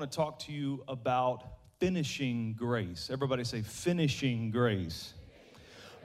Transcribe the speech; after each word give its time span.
want 0.00 0.10
to 0.10 0.16
talk 0.16 0.38
to 0.38 0.50
you 0.52 0.82
about 0.88 1.44
finishing 1.78 2.54
grace. 2.54 3.10
Everybody 3.12 3.44
say, 3.44 3.60
finishing 3.60 4.50
grace. 4.50 5.12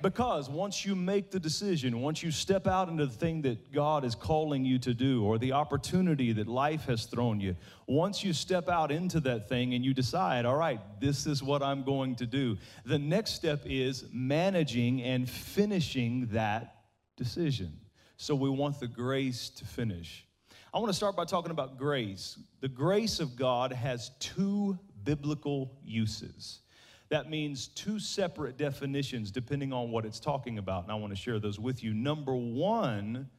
Because 0.02 0.50
once 0.50 0.86
you 0.86 0.98
make 0.98 1.32
the 1.32 1.40
decision, 1.40 2.02
once 2.02 2.22
you 2.22 2.30
step 2.30 2.68
out 2.68 2.90
into 2.90 3.06
the 3.06 3.14
thing 3.14 3.42
that 3.44 3.72
God 3.72 4.04
is 4.04 4.14
calling 4.14 4.66
you 4.66 4.80
to 4.80 4.94
do, 4.94 5.24
or 5.24 5.38
the 5.38 5.54
opportunity 5.54 6.34
that 6.34 6.46
life 6.50 6.84
has 6.88 7.06
thrown 7.06 7.40
you, 7.40 7.56
once 7.88 8.22
you 8.22 8.34
step 8.34 8.68
out 8.68 8.92
into 8.92 9.22
that 9.22 9.48
thing 9.48 9.74
and 9.74 9.86
you 9.86 9.94
decide, 9.94 10.44
all 10.46 10.58
right, 10.58 10.82
this 11.00 11.26
is 11.26 11.42
what 11.42 11.64
I'm 11.64 11.84
going 11.84 12.18
to 12.18 12.26
do, 12.26 12.58
the 12.86 13.00
next 13.00 13.32
step 13.32 13.62
is 13.64 14.04
managing 14.12 15.02
and 15.04 15.30
finishing 15.30 16.28
that 16.34 16.84
decision. 17.16 17.80
So 18.18 18.36
we 18.36 18.50
want 18.50 18.82
the 18.82 18.88
grace 18.88 19.50
to 19.52 19.64
finish. 19.64 20.25
I 20.76 20.80
want 20.80 20.90
to 20.90 20.94
start 20.94 21.16
by 21.16 21.24
talking 21.24 21.52
about 21.52 21.78
grace. 21.78 22.38
The 22.60 22.68
grace 22.68 23.22
of 23.22 23.38
God 23.38 23.72
has 23.72 24.12
two 24.20 24.78
biblical 25.06 25.72
uses. 25.86 26.60
That 27.08 27.30
means 27.30 27.70
two 27.70 27.98
separate 27.98 28.58
definitions 28.58 29.32
depending 29.32 29.72
on 29.72 29.90
what 29.90 30.04
it's 30.04 30.20
talking 30.20 30.58
about, 30.58 30.84
and 30.84 30.92
I 30.92 30.96
want 30.96 31.14
to 31.14 31.16
share 31.16 31.40
those 31.40 31.58
with 31.58 31.82
you. 31.82 31.94
Number 31.94 32.36
one, 32.36 33.30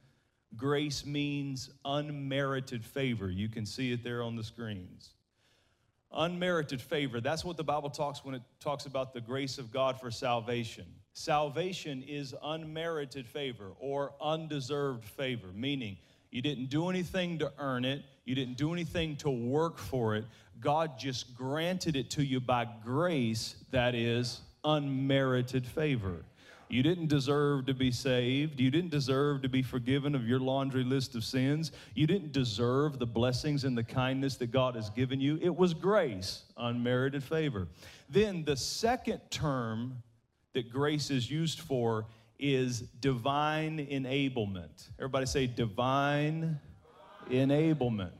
grace 0.57 1.05
means 1.05 1.69
unmerited 1.85 2.83
favor. 2.83 3.29
You 3.29 3.51
can 3.51 3.67
see 3.67 3.93
it 3.93 4.03
there 4.03 4.23
on 4.23 4.35
the 4.35 4.45
screens. 4.45 5.11
Unmerited 6.13 6.81
favor, 6.81 7.21
that's 7.21 7.45
what 7.45 7.59
the 7.59 7.65
Bible 7.65 7.91
talks 7.91 8.25
when 8.25 8.35
it 8.35 8.43
talks 8.61 8.87
about 8.87 9.13
the 9.13 9.21
grace 9.21 9.59
of 9.59 9.71
God 9.71 10.01
for 10.01 10.11
salvation. 10.11 10.87
Salvation 11.13 12.03
is 12.03 12.35
unmerited 12.43 13.27
favor 13.27 13.73
or 13.79 14.15
undeserved 14.23 15.05
favor, 15.05 15.49
meaning 15.55 15.99
you 16.31 16.43
didn't 16.43 16.67
do 16.67 16.89
anything 16.89 17.39
to 17.39 17.53
earn 17.59 17.85
it. 17.85 18.03
You 18.25 18.35
didn't 18.35 18.57
do 18.57 18.73
anything 18.73 19.17
to 19.17 19.31
work 19.31 19.79
for 19.79 20.17
it. 20.17 20.25
God 20.61 20.99
just 20.99 21.37
granted 21.37 21.97
it 21.97 22.11
to 22.11 22.25
you 22.25 22.41
by 22.41 22.67
grace, 22.85 23.57
that 23.71 23.95
is 23.95 24.41
unmerited 24.65 25.67
favor. 25.67 26.25
You 26.69 26.83
didn't 26.83 27.07
deserve 27.07 27.67
to 27.67 27.75
be 27.75 27.93
saved. 27.93 28.59
You 28.59 28.73
didn't 28.73 28.91
deserve 28.91 29.43
to 29.43 29.49
be 29.49 29.63
forgiven 29.63 30.17
of 30.17 30.27
your 30.27 30.41
laundry 30.41 30.83
list 30.83 31.15
of 31.15 31.25
sins. 31.25 31.71
You 31.95 32.09
didn't 32.09 32.33
deserve 32.33 32.99
the 32.99 33.07
blessings 33.07 33.63
and 33.63 33.79
the 33.79 33.85
kindness 33.85 34.37
that 34.39 34.51
God 34.51 34.75
has 34.75 34.91
given 34.91 35.21
you. 35.21 35.39
It 35.41 35.55
was 35.55 35.75
grace, 35.75 36.43
unmerited 36.57 37.23
favor. 37.23 37.69
Then 38.09 38.45
the 38.45 38.57
second 38.57 39.21
term 39.31 40.03
that 40.55 40.73
grace 40.73 41.11
is 41.11 41.31
used 41.31 41.61
for 41.61 42.07
is 42.39 42.81
divine 43.01 43.87
enablement. 43.91 44.89
Everybody 44.99 45.27
say 45.27 45.47
divine 45.47 46.61
enablement. 47.31 48.13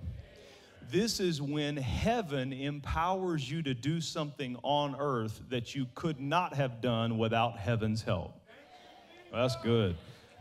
This 0.91 1.19
is 1.19 1.43
when 1.43 1.77
heaven 1.77 2.53
empowers 2.53 3.51
you 3.51 3.63
to 3.63 3.75
do 3.75 4.01
something 4.01 4.57
on 4.63 4.95
earth 4.99 5.43
that 5.49 5.75
you 5.75 5.87
could 5.95 6.21
not 6.21 6.55
have 6.55 6.81
done 6.81 7.19
without 7.19 7.59
heaven's 7.59 8.03
help. 8.03 8.41
Well, 9.33 9.43
that's 9.43 9.61
good. 9.63 9.97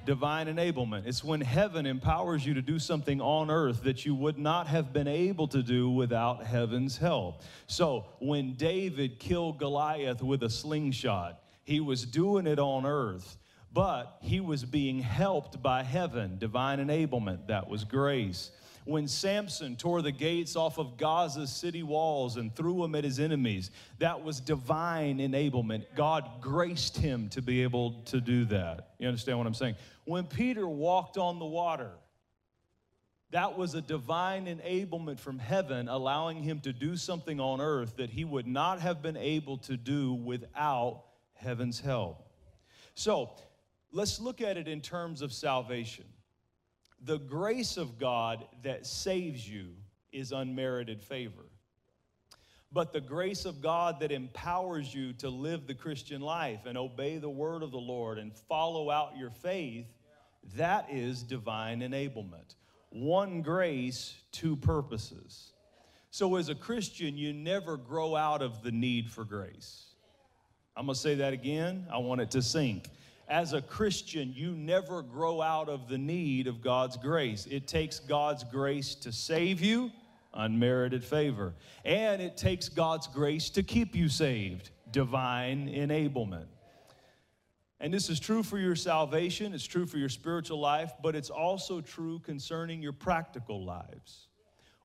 Divine 0.06 0.46
enablement. 0.46 1.08
It's 1.08 1.24
when 1.24 1.42
heaven 1.42 1.88
empowers 1.88 2.46
you 2.46 2.54
to 2.54 2.62
do 2.62 2.78
something 2.78 3.20
on 3.20 3.50
earth 3.50 3.84
that 3.84 4.06
you 4.06 4.14
would 4.14 4.38
not 4.38 4.68
have 4.68 4.94
been 4.94 5.08
able 5.08 5.48
to 5.48 5.64
do 5.64 5.90
without 5.90 6.44
heaven's 6.44 6.96
help. 6.96 7.42
So, 7.66 8.06
when 8.20 8.54
David 8.54 9.18
killed 9.18 9.58
Goliath 9.58 10.22
with 10.22 10.44
a 10.44 10.50
slingshot, 10.50 11.42
he 11.64 11.80
was 11.80 12.06
doing 12.06 12.46
it 12.46 12.60
on 12.60 12.86
earth 12.86 13.38
but 13.76 14.18
he 14.22 14.40
was 14.40 14.64
being 14.64 15.00
helped 15.00 15.62
by 15.62 15.84
heaven, 15.84 16.38
divine 16.40 16.80
enablement. 16.80 17.48
That 17.48 17.68
was 17.68 17.84
grace. 17.84 18.52
When 18.86 19.06
Samson 19.06 19.76
tore 19.76 20.02
the 20.02 20.14
gates 20.14 20.56
off 20.56 20.78
of 20.78 20.96
Gaza's 20.96 21.52
city 21.52 21.84
walls 21.84 22.38
and 22.38 22.56
threw 22.56 22.82
them 22.82 22.96
at 22.96 23.04
his 23.04 23.20
enemies, 23.20 23.72
that 24.00 24.24
was 24.24 24.40
divine 24.40 25.18
enablement. 25.18 25.88
God 25.94 26.40
graced 26.40 26.96
him 26.96 27.28
to 27.30 27.42
be 27.42 27.64
able 27.64 28.02
to 28.04 28.22
do 28.22 28.46
that. 28.46 28.92
You 28.98 29.10
understand 29.10 29.40
what 29.40 29.46
I'm 29.46 29.54
saying? 29.54 29.76
When 30.06 30.24
Peter 30.24 30.66
walked 30.66 31.18
on 31.18 31.38
the 31.40 31.46
water, 31.46 31.92
that 33.32 33.58
was 33.58 33.76
a 33.76 33.82
divine 33.82 34.46
enablement 34.46 35.20
from 35.20 35.38
heaven, 35.38 35.90
allowing 35.90 36.42
him 36.42 36.62
to 36.62 36.72
do 36.72 36.96
something 36.96 37.42
on 37.42 37.60
earth 37.60 37.98
that 37.98 38.10
he 38.10 38.24
would 38.24 38.48
not 38.48 38.80
have 38.80 39.02
been 39.02 39.18
able 39.18 39.58
to 39.58 39.76
do 39.76 40.14
without 40.14 41.04
heaven's 41.34 41.82
help. 41.82 42.22
So, 42.94 43.32
Let's 43.96 44.20
look 44.20 44.42
at 44.42 44.58
it 44.58 44.68
in 44.68 44.82
terms 44.82 45.22
of 45.22 45.32
salvation. 45.32 46.04
The 47.06 47.18
grace 47.18 47.78
of 47.78 47.98
God 47.98 48.46
that 48.62 48.86
saves 48.86 49.50
you 49.50 49.70
is 50.12 50.34
unmerited 50.34 51.02
favor. 51.02 51.46
But 52.74 52.92
the 52.92 53.00
grace 53.00 53.46
of 53.46 53.62
God 53.62 54.02
that 54.02 54.12
empowers 54.12 54.94
you 54.94 55.14
to 55.14 55.30
live 55.30 55.66
the 55.66 55.76
Christian 55.76 56.20
life 56.20 56.66
and 56.66 56.78
obey 56.78 57.20
the 57.20 57.30
word 57.30 57.64
of 57.64 57.72
the 57.72 57.78
Lord 57.78 58.18
and 58.18 58.36
follow 58.50 58.90
out 58.90 59.16
your 59.18 59.30
faith, 59.30 59.88
that 60.58 60.88
is 60.92 61.24
divine 61.24 61.80
enablement. 61.80 62.56
One 62.90 63.42
grace, 63.42 64.14
two 64.34 64.58
purposes. 64.58 65.54
So, 66.12 66.36
as 66.36 66.50
a 66.50 66.56
Christian, 66.56 67.16
you 67.16 67.32
never 67.32 67.78
grow 67.78 68.14
out 68.14 68.42
of 68.42 68.62
the 68.62 68.74
need 68.74 69.10
for 69.10 69.24
grace. 69.24 69.86
I'm 70.76 70.88
gonna 70.88 70.96
say 70.96 71.16
that 71.16 71.32
again. 71.32 71.88
I 71.90 72.00
want 72.00 72.20
it 72.20 72.32
to 72.32 72.42
sink 72.42 72.90
as 73.28 73.54
a 73.54 73.62
Christian, 73.62 74.34
you 74.36 74.52
never 74.52 75.02
grow 75.02 75.42
out 75.42 75.70
of 75.70 75.88
the 75.88 75.98
need 75.98 76.48
of 76.48 76.62
God's 76.62 76.98
grace. 76.98 77.48
It 77.50 77.68
takes 77.68 78.00
God's 78.00 78.44
grace 78.44 78.94
to 78.96 79.12
save 79.12 79.62
you, 79.62 79.92
unmerited 80.34 81.04
favor. 81.04 81.56
And 81.84 82.22
it 82.22 82.38
takes 82.38 82.70
God's 82.70 83.08
grace 83.08 83.50
to 83.52 83.64
keep 83.64 83.96
you 83.96 84.10
saved, 84.10 84.70
divine 84.92 85.70
enablement. 85.70 86.46
And 87.80 87.94
this 87.94 88.10
is 88.10 88.20
true 88.20 88.44
for 88.44 88.58
your 88.58 88.76
salvation, 88.76 89.54
it's 89.54 89.66
true 89.66 89.86
for 89.86 89.98
your 89.98 90.10
spiritual 90.10 90.60
life, 90.60 90.94
but 91.04 91.16
it's 91.16 91.30
also 91.30 91.82
true 91.82 92.20
concerning 92.20 92.82
your 92.82 92.94
practical 92.94 93.66
lives. 93.66 94.28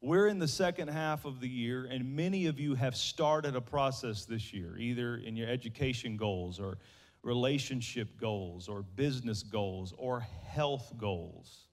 We're 0.02 0.28
in 0.28 0.38
the 0.38 0.48
second 0.48 0.88
half 0.88 1.26
of 1.26 1.40
the 1.40 1.48
year, 1.48 1.84
and 1.84 2.16
many 2.16 2.46
of 2.46 2.58
you 2.58 2.74
have 2.74 2.96
started 2.96 3.54
a 3.54 3.60
process 3.60 4.24
this 4.24 4.52
year, 4.52 4.78
either 4.78 5.16
in 5.16 5.36
your 5.36 5.48
education 5.48 6.16
goals 6.16 6.58
or 6.58 6.78
relationship 7.22 8.18
goals 8.18 8.68
or 8.68 8.82
business 8.82 9.42
goals 9.42 9.94
or 9.96 10.20
health 10.20 10.92
goals. 10.96 11.66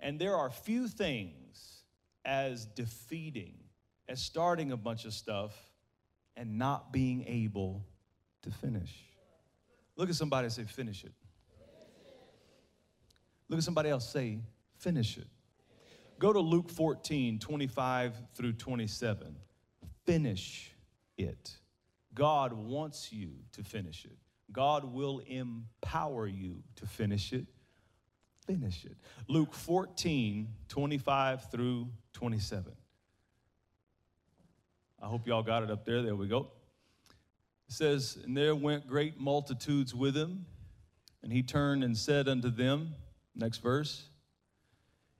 And 0.00 0.18
there 0.18 0.36
are 0.36 0.50
few 0.50 0.88
things 0.88 1.84
as 2.24 2.66
defeating 2.66 3.54
as 4.08 4.20
starting 4.20 4.72
a 4.72 4.76
bunch 4.76 5.04
of 5.04 5.12
stuff 5.12 5.54
and 6.36 6.58
not 6.58 6.92
being 6.92 7.24
able 7.26 7.86
to 8.42 8.50
finish. 8.50 8.92
Look 9.96 10.08
at 10.08 10.14
somebody 10.14 10.46
and 10.46 10.52
say, 10.52 10.64
finish 10.64 11.04
it. 11.04 11.12
Look 13.48 13.58
at 13.58 13.64
somebody 13.64 13.90
else, 13.90 14.08
say, 14.10 14.40
finish 14.78 15.16
it. 15.16 15.28
Go 16.18 16.32
to 16.32 16.40
Luke 16.40 16.70
14, 16.70 17.38
25 17.38 18.14
through 18.34 18.52
27. 18.54 19.36
Finish 20.04 20.72
it. 21.16 21.56
God 22.14 22.52
wants 22.52 23.12
you 23.12 23.30
to 23.52 23.62
finish 23.62 24.04
it. 24.04 24.16
God 24.52 24.84
will 24.84 25.20
empower 25.26 26.26
you 26.26 26.62
to 26.76 26.86
finish 26.86 27.32
it. 27.32 27.46
Finish 28.46 28.84
it. 28.84 28.96
Luke 29.26 29.54
14, 29.54 30.48
25 30.68 31.50
through 31.50 31.88
27. 32.12 32.72
I 35.02 35.06
hope 35.06 35.26
y'all 35.26 35.42
got 35.42 35.62
it 35.62 35.70
up 35.70 35.84
there. 35.84 36.02
There 36.02 36.14
we 36.14 36.28
go. 36.28 36.50
It 37.68 37.72
says, 37.74 38.18
And 38.22 38.36
there 38.36 38.54
went 38.54 38.86
great 38.86 39.18
multitudes 39.18 39.94
with 39.94 40.16
him, 40.16 40.46
and 41.22 41.32
he 41.32 41.42
turned 41.42 41.82
and 41.82 41.96
said 41.96 42.28
unto 42.28 42.50
them, 42.50 42.94
next 43.34 43.58
verse, 43.58 44.08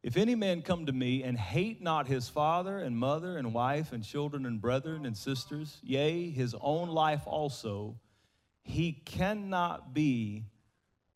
If 0.03 0.17
any 0.17 0.35
man 0.35 0.63
come 0.63 0.87
to 0.87 0.93
me 0.93 1.23
and 1.23 1.39
hate 1.39 1.83
not 1.83 2.07
his 2.07 2.29
father 2.29 2.79
and 2.79 2.97
mother 2.97 3.39
and 3.39 3.55
wife 3.55 3.93
and 3.93 4.05
children 4.05 4.47
and 4.47 4.61
brethren 4.61 5.07
and 5.07 5.17
sisters, 5.17 5.79
yea, 5.83 6.31
his 6.31 6.55
own 6.61 6.89
life 6.89 7.23
also, 7.27 7.97
he 8.65 8.93
cannot 8.93 9.95
be 9.95 10.47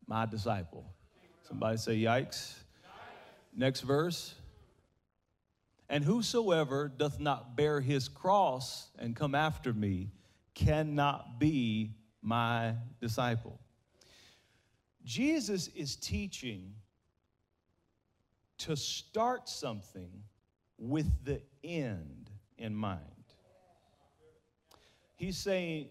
my 0.07 0.25
disciple. 0.25 0.85
Somebody 1.47 1.77
say, 1.77 1.97
yikes. 1.97 2.53
Next 3.55 3.81
verse. 3.81 4.35
And 5.89 6.03
whosoever 6.03 6.87
doth 6.87 7.19
not 7.19 7.57
bear 7.57 7.81
his 7.81 8.07
cross 8.07 8.89
and 8.99 9.15
come 9.15 9.33
after 9.33 9.73
me 9.73 10.11
cannot 10.53 11.39
be 11.39 11.95
my 12.21 12.75
disciple. 13.01 13.59
Jesus 15.03 15.67
is 15.69 15.95
teaching 15.95 16.75
to 18.59 18.75
start 18.75 19.49
something 19.49 20.11
with 20.77 21.07
the 21.25 21.41
end 21.63 22.29
in 22.57 22.75
mind. 22.75 22.99
He's 25.15 25.37
saying, 25.37 25.87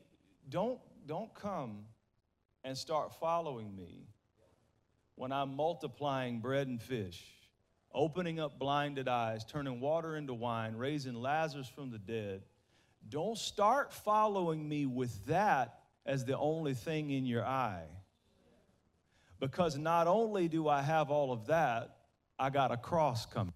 don't 0.48 0.78
don't 1.08 1.32
come 1.34 1.86
and 2.64 2.76
start 2.76 3.14
following 3.18 3.74
me 3.74 4.06
when 5.14 5.32
I'm 5.32 5.56
multiplying 5.56 6.40
bread 6.40 6.68
and 6.68 6.80
fish 6.80 7.24
opening 7.94 8.38
up 8.38 8.58
blinded 8.58 9.08
eyes, 9.08 9.42
turning 9.46 9.80
water 9.80 10.16
into 10.16 10.34
wine, 10.34 10.76
raising 10.76 11.14
Lazarus 11.14 11.66
from 11.66 11.90
the 11.90 11.98
dead. 11.98 12.42
Don't 13.08 13.38
start 13.38 13.90
following 13.92 14.68
me 14.68 14.84
with 14.84 15.24
that 15.26 15.80
as 16.04 16.26
the 16.26 16.36
only 16.36 16.74
thing 16.74 17.10
in 17.10 17.24
your 17.24 17.44
eye. 17.44 17.86
Because 19.40 19.78
not 19.78 20.06
only 20.06 20.46
do 20.46 20.68
I 20.68 20.82
have 20.82 21.10
all 21.10 21.32
of 21.32 21.46
that, 21.46 21.96
I 22.38 22.50
got 22.50 22.70
a 22.70 22.76
cross 22.76 23.24
coming. 23.24 23.54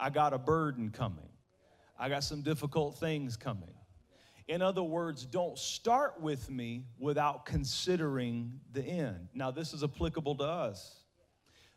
I 0.00 0.08
got 0.08 0.32
a 0.32 0.38
burden 0.38 0.90
coming. 0.90 1.28
I 1.98 2.08
got 2.08 2.24
some 2.24 2.40
difficult 2.40 2.98
things 2.98 3.36
coming. 3.36 3.74
In 4.46 4.60
other 4.60 4.82
words, 4.82 5.24
don't 5.24 5.58
start 5.58 6.20
with 6.20 6.50
me 6.50 6.84
without 6.98 7.46
considering 7.46 8.60
the 8.72 8.82
end. 8.82 9.28
Now, 9.32 9.50
this 9.50 9.72
is 9.72 9.82
applicable 9.82 10.36
to 10.36 10.44
us 10.44 11.04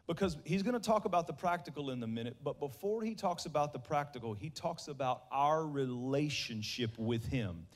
because 0.05 0.37
he's 0.43 0.63
going 0.63 0.73
to 0.73 0.79
talk 0.79 1.05
about 1.05 1.27
the 1.27 1.33
practical 1.33 1.91
in 1.91 2.03
a 2.03 2.07
minute, 2.07 2.37
but 2.43 2.59
before 2.59 3.03
he 3.03 3.15
talks 3.15 3.45
about 3.45 3.71
the 3.71 3.79
practical, 3.79 4.33
he 4.33 4.49
talks 4.49 4.87
about 4.87 5.23
our 5.31 5.65
relationship 5.65 6.97
with 6.97 7.25
him. 7.27 7.67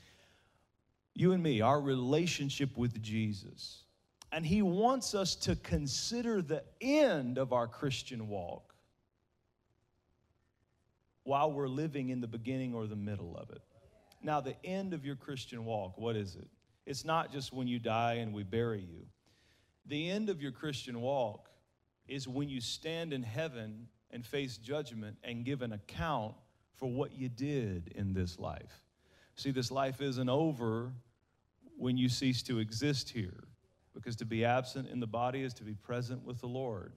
You 1.13 1.33
and 1.33 1.43
me, 1.43 1.61
our 1.61 1.79
relationship 1.79 2.77
with 2.77 3.01
Jesus. 3.01 3.83
And 4.31 4.45
he 4.45 4.61
wants 4.61 5.13
us 5.13 5.35
to 5.35 5.57
consider 5.57 6.41
the 6.41 6.63
end 6.79 7.37
of 7.37 7.51
our 7.51 7.67
Christian 7.67 8.29
walk 8.29 8.73
while 11.23 11.51
we're 11.51 11.67
living 11.67 12.09
in 12.09 12.21
the 12.21 12.27
beginning 12.27 12.73
or 12.73 12.87
the 12.87 12.95
middle 12.95 13.37
of 13.37 13.49
it. 13.49 13.61
Now, 14.23 14.39
the 14.41 14.55
end 14.65 14.93
of 14.93 15.05
your 15.05 15.15
Christian 15.15 15.65
walk, 15.65 15.97
what 15.97 16.15
is 16.15 16.35
it? 16.35 16.47
It's 16.85 17.05
not 17.05 17.31
just 17.31 17.53
when 17.53 17.67
you 17.67 17.79
die 17.79 18.15
and 18.15 18.33
we 18.33 18.43
bury 18.43 18.81
you. 18.81 19.05
The 19.85 20.09
end 20.09 20.29
of 20.29 20.41
your 20.41 20.51
Christian 20.51 21.01
walk 21.01 21.49
is 22.07 22.27
when 22.27 22.49
you 22.49 22.61
stand 22.61 23.13
in 23.13 23.23
heaven 23.23 23.87
and 24.11 24.25
face 24.25 24.57
judgment 24.57 25.17
and 25.23 25.45
give 25.45 25.61
an 25.61 25.73
account 25.73 26.35
for 26.75 26.87
what 26.87 27.13
you 27.13 27.29
did 27.29 27.93
in 27.95 28.13
this 28.13 28.37
life. 28.37 28.83
See, 29.35 29.51
this 29.51 29.71
life 29.71 30.01
isn't 30.01 30.29
over 30.29 30.91
when 31.77 31.97
you 31.97 32.09
cease 32.09 32.43
to 32.43 32.59
exist 32.59 33.09
here, 33.09 33.43
because 33.93 34.15
to 34.17 34.25
be 34.25 34.45
absent 34.45 34.89
in 34.89 34.99
the 34.99 35.07
body 35.07 35.41
is 35.41 35.53
to 35.55 35.63
be 35.63 35.73
present 35.73 36.23
with 36.23 36.39
the 36.41 36.47
Lord. 36.47 36.93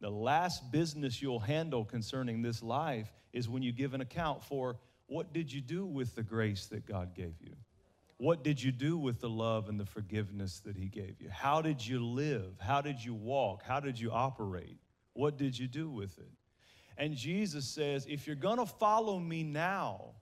The 0.00 0.10
last 0.10 0.72
business 0.72 1.22
you'll 1.22 1.40
handle 1.40 1.84
concerning 1.84 2.42
this 2.42 2.62
life 2.62 3.12
is 3.32 3.48
when 3.48 3.62
you 3.62 3.72
give 3.72 3.94
an 3.94 4.00
account 4.00 4.42
for 4.42 4.76
what 5.14 5.32
did 5.32 5.52
you 5.52 5.60
do 5.60 5.86
with 5.86 6.16
the 6.16 6.24
grace 6.24 6.66
that 6.66 6.84
God 6.86 7.14
gave 7.14 7.34
you? 7.40 7.54
What 8.16 8.42
did 8.42 8.60
you 8.60 8.72
do 8.72 8.98
with 8.98 9.20
the 9.20 9.28
love 9.28 9.68
and 9.68 9.78
the 9.78 9.84
forgiveness 9.84 10.58
that 10.66 10.76
He 10.76 10.86
gave 10.86 11.20
you? 11.20 11.28
How 11.30 11.62
did 11.62 11.86
you 11.86 12.04
live? 12.04 12.58
How 12.58 12.80
did 12.80 13.04
you 13.04 13.14
walk? 13.14 13.62
How 13.62 13.78
did 13.78 13.96
you 13.96 14.10
operate? 14.10 14.76
What 15.12 15.36
did 15.38 15.56
you 15.56 15.68
do 15.68 15.88
with 15.88 16.18
it? 16.18 16.32
And 16.98 17.14
Jesus 17.14 17.64
says, 17.64 18.06
if 18.08 18.26
you're 18.26 18.34
gonna 18.34 18.66
follow 18.66 19.20
me 19.20 19.44
now, 19.44 20.14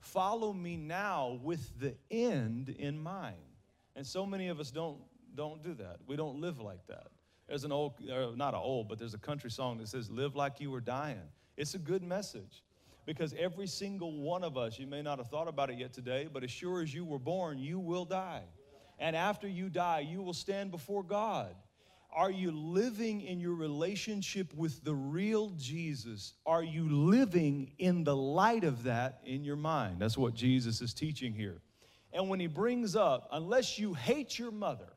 follow 0.00 0.52
me 0.52 0.76
now 0.76 1.40
with 1.42 1.80
the 1.80 1.94
end 2.10 2.68
in 2.68 2.98
mind. 3.02 3.36
And 3.96 4.06
so 4.06 4.26
many 4.26 4.48
of 4.48 4.60
us 4.60 4.70
don't, 4.70 4.98
don't 5.34 5.62
do 5.62 5.72
that. 5.76 5.96
We 6.06 6.16
don't 6.16 6.42
live 6.42 6.60
like 6.60 6.86
that. 6.88 7.06
There's 7.48 7.64
an 7.64 7.72
old, 7.72 7.94
uh, 8.02 8.32
not 8.36 8.52
an 8.52 8.60
old, 8.62 8.86
but 8.86 8.98
there's 8.98 9.14
a 9.14 9.18
country 9.18 9.50
song 9.50 9.78
that 9.78 9.88
says, 9.88 10.10
Live 10.10 10.36
like 10.36 10.60
you 10.60 10.70
were 10.70 10.82
dying. 10.82 11.30
It's 11.56 11.72
a 11.72 11.78
good 11.78 12.02
message 12.02 12.62
because 13.06 13.34
every 13.38 13.66
single 13.66 14.20
one 14.20 14.44
of 14.44 14.56
us, 14.56 14.78
you 14.78 14.86
may 14.86 15.02
not 15.02 15.18
have 15.18 15.28
thought 15.28 15.48
about 15.48 15.70
it 15.70 15.78
yet 15.78 15.92
today, 15.92 16.28
but 16.32 16.44
as 16.44 16.50
sure 16.50 16.82
as 16.82 16.92
you 16.92 17.04
were 17.04 17.18
born, 17.18 17.58
you 17.58 17.78
will 17.78 18.04
die. 18.04 18.42
And 18.98 19.16
after 19.16 19.48
you 19.48 19.68
die, 19.68 20.00
you 20.00 20.22
will 20.22 20.34
stand 20.34 20.70
before 20.70 21.02
God. 21.02 21.54
Are 22.12 22.30
you 22.30 22.50
living 22.50 23.20
in 23.20 23.38
your 23.40 23.54
relationship 23.54 24.52
with 24.54 24.82
the 24.82 24.94
real 24.94 25.50
Jesus? 25.50 26.34
Are 26.44 26.62
you 26.62 26.88
living 26.88 27.72
in 27.78 28.02
the 28.04 28.16
light 28.16 28.64
of 28.64 28.82
that 28.82 29.20
in 29.24 29.44
your 29.44 29.56
mind? 29.56 30.00
That's 30.00 30.18
what 30.18 30.34
Jesus 30.34 30.80
is 30.80 30.92
teaching 30.92 31.32
here. 31.32 31.60
And 32.12 32.28
when 32.28 32.40
he 32.40 32.48
brings 32.48 32.96
up, 32.96 33.28
unless 33.32 33.78
you 33.78 33.94
hate 33.94 34.38
your 34.38 34.50
mother 34.50 34.92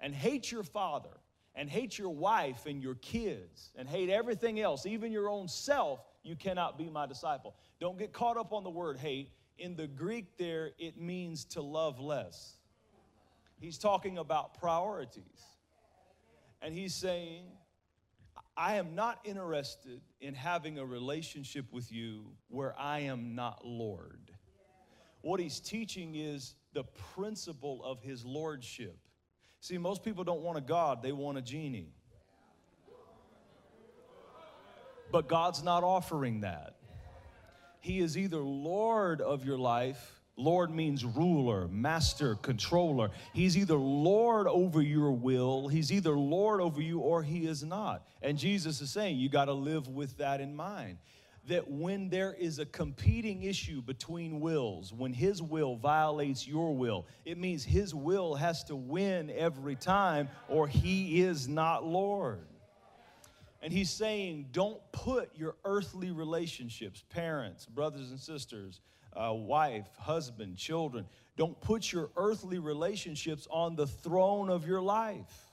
and 0.00 0.14
hate 0.14 0.52
your 0.52 0.62
father 0.62 1.10
and 1.54 1.68
hate 1.68 1.98
your 1.98 2.10
wife 2.10 2.66
and 2.66 2.80
your 2.80 2.94
kids 2.94 3.72
and 3.74 3.88
hate 3.88 4.08
everything 4.08 4.60
else, 4.60 4.86
even 4.86 5.10
your 5.10 5.28
own 5.28 5.48
self, 5.48 6.00
you 6.22 6.36
cannot 6.36 6.78
be 6.78 6.88
my 6.88 7.06
disciple. 7.06 7.54
Don't 7.80 7.98
get 7.98 8.12
caught 8.12 8.36
up 8.36 8.52
on 8.52 8.64
the 8.64 8.70
word 8.70 8.98
hate. 8.98 9.30
In 9.58 9.76
the 9.76 9.86
Greek, 9.86 10.36
there, 10.38 10.70
it 10.78 10.98
means 10.98 11.44
to 11.46 11.62
love 11.62 12.00
less. 12.00 12.56
He's 13.60 13.78
talking 13.78 14.18
about 14.18 14.58
priorities. 14.58 15.22
And 16.60 16.74
he's 16.74 16.94
saying, 16.94 17.44
I 18.56 18.76
am 18.76 18.94
not 18.94 19.18
interested 19.24 20.00
in 20.20 20.34
having 20.34 20.78
a 20.78 20.84
relationship 20.84 21.66
with 21.72 21.90
you 21.90 22.32
where 22.48 22.78
I 22.78 23.00
am 23.00 23.34
not 23.34 23.64
Lord. 23.64 24.30
What 25.22 25.40
he's 25.40 25.60
teaching 25.60 26.14
is 26.16 26.54
the 26.72 26.84
principle 27.14 27.82
of 27.84 28.02
his 28.02 28.24
lordship. 28.24 28.98
See, 29.60 29.78
most 29.78 30.02
people 30.02 30.24
don't 30.24 30.42
want 30.42 30.58
a 30.58 30.60
God, 30.60 31.02
they 31.02 31.12
want 31.12 31.38
a 31.38 31.42
genie. 31.42 31.94
But 35.12 35.28
God's 35.28 35.62
not 35.62 35.84
offering 35.84 36.40
that. 36.40 36.74
He 37.80 38.00
is 38.00 38.16
either 38.16 38.38
Lord 38.38 39.20
of 39.20 39.44
your 39.44 39.58
life. 39.58 40.18
Lord 40.36 40.70
means 40.70 41.04
ruler, 41.04 41.68
master, 41.68 42.36
controller. 42.36 43.10
He's 43.34 43.58
either 43.58 43.76
Lord 43.76 44.46
over 44.46 44.80
your 44.80 45.12
will, 45.12 45.68
He's 45.68 45.92
either 45.92 46.12
Lord 46.12 46.62
over 46.62 46.80
you, 46.80 47.00
or 47.00 47.22
He 47.22 47.46
is 47.46 47.62
not. 47.62 48.06
And 48.22 48.38
Jesus 48.38 48.80
is 48.80 48.90
saying 48.90 49.18
you 49.18 49.28
got 49.28 49.44
to 49.44 49.52
live 49.52 49.88
with 49.88 50.16
that 50.16 50.40
in 50.40 50.56
mind. 50.56 50.96
That 51.48 51.68
when 51.68 52.08
there 52.08 52.32
is 52.32 52.60
a 52.60 52.64
competing 52.64 53.42
issue 53.42 53.82
between 53.82 54.40
wills, 54.40 54.92
when 54.92 55.12
His 55.12 55.42
will 55.42 55.76
violates 55.76 56.46
your 56.46 56.74
will, 56.74 57.06
it 57.26 57.36
means 57.36 57.64
His 57.64 57.94
will 57.94 58.34
has 58.36 58.64
to 58.64 58.76
win 58.76 59.28
every 59.28 59.76
time, 59.76 60.30
or 60.48 60.66
He 60.66 61.20
is 61.20 61.48
not 61.48 61.84
Lord. 61.84 62.46
And 63.62 63.72
he's 63.72 63.90
saying, 63.90 64.48
don't 64.50 64.80
put 64.90 65.30
your 65.36 65.54
earthly 65.64 66.10
relationships, 66.10 67.04
parents, 67.10 67.64
brothers 67.64 68.10
and 68.10 68.18
sisters, 68.18 68.80
uh, 69.12 69.32
wife, 69.32 69.86
husband, 69.96 70.56
children, 70.56 71.06
don't 71.36 71.58
put 71.60 71.92
your 71.92 72.10
earthly 72.16 72.58
relationships 72.58 73.46
on 73.50 73.76
the 73.76 73.86
throne 73.86 74.50
of 74.50 74.66
your 74.66 74.82
life. 74.82 75.52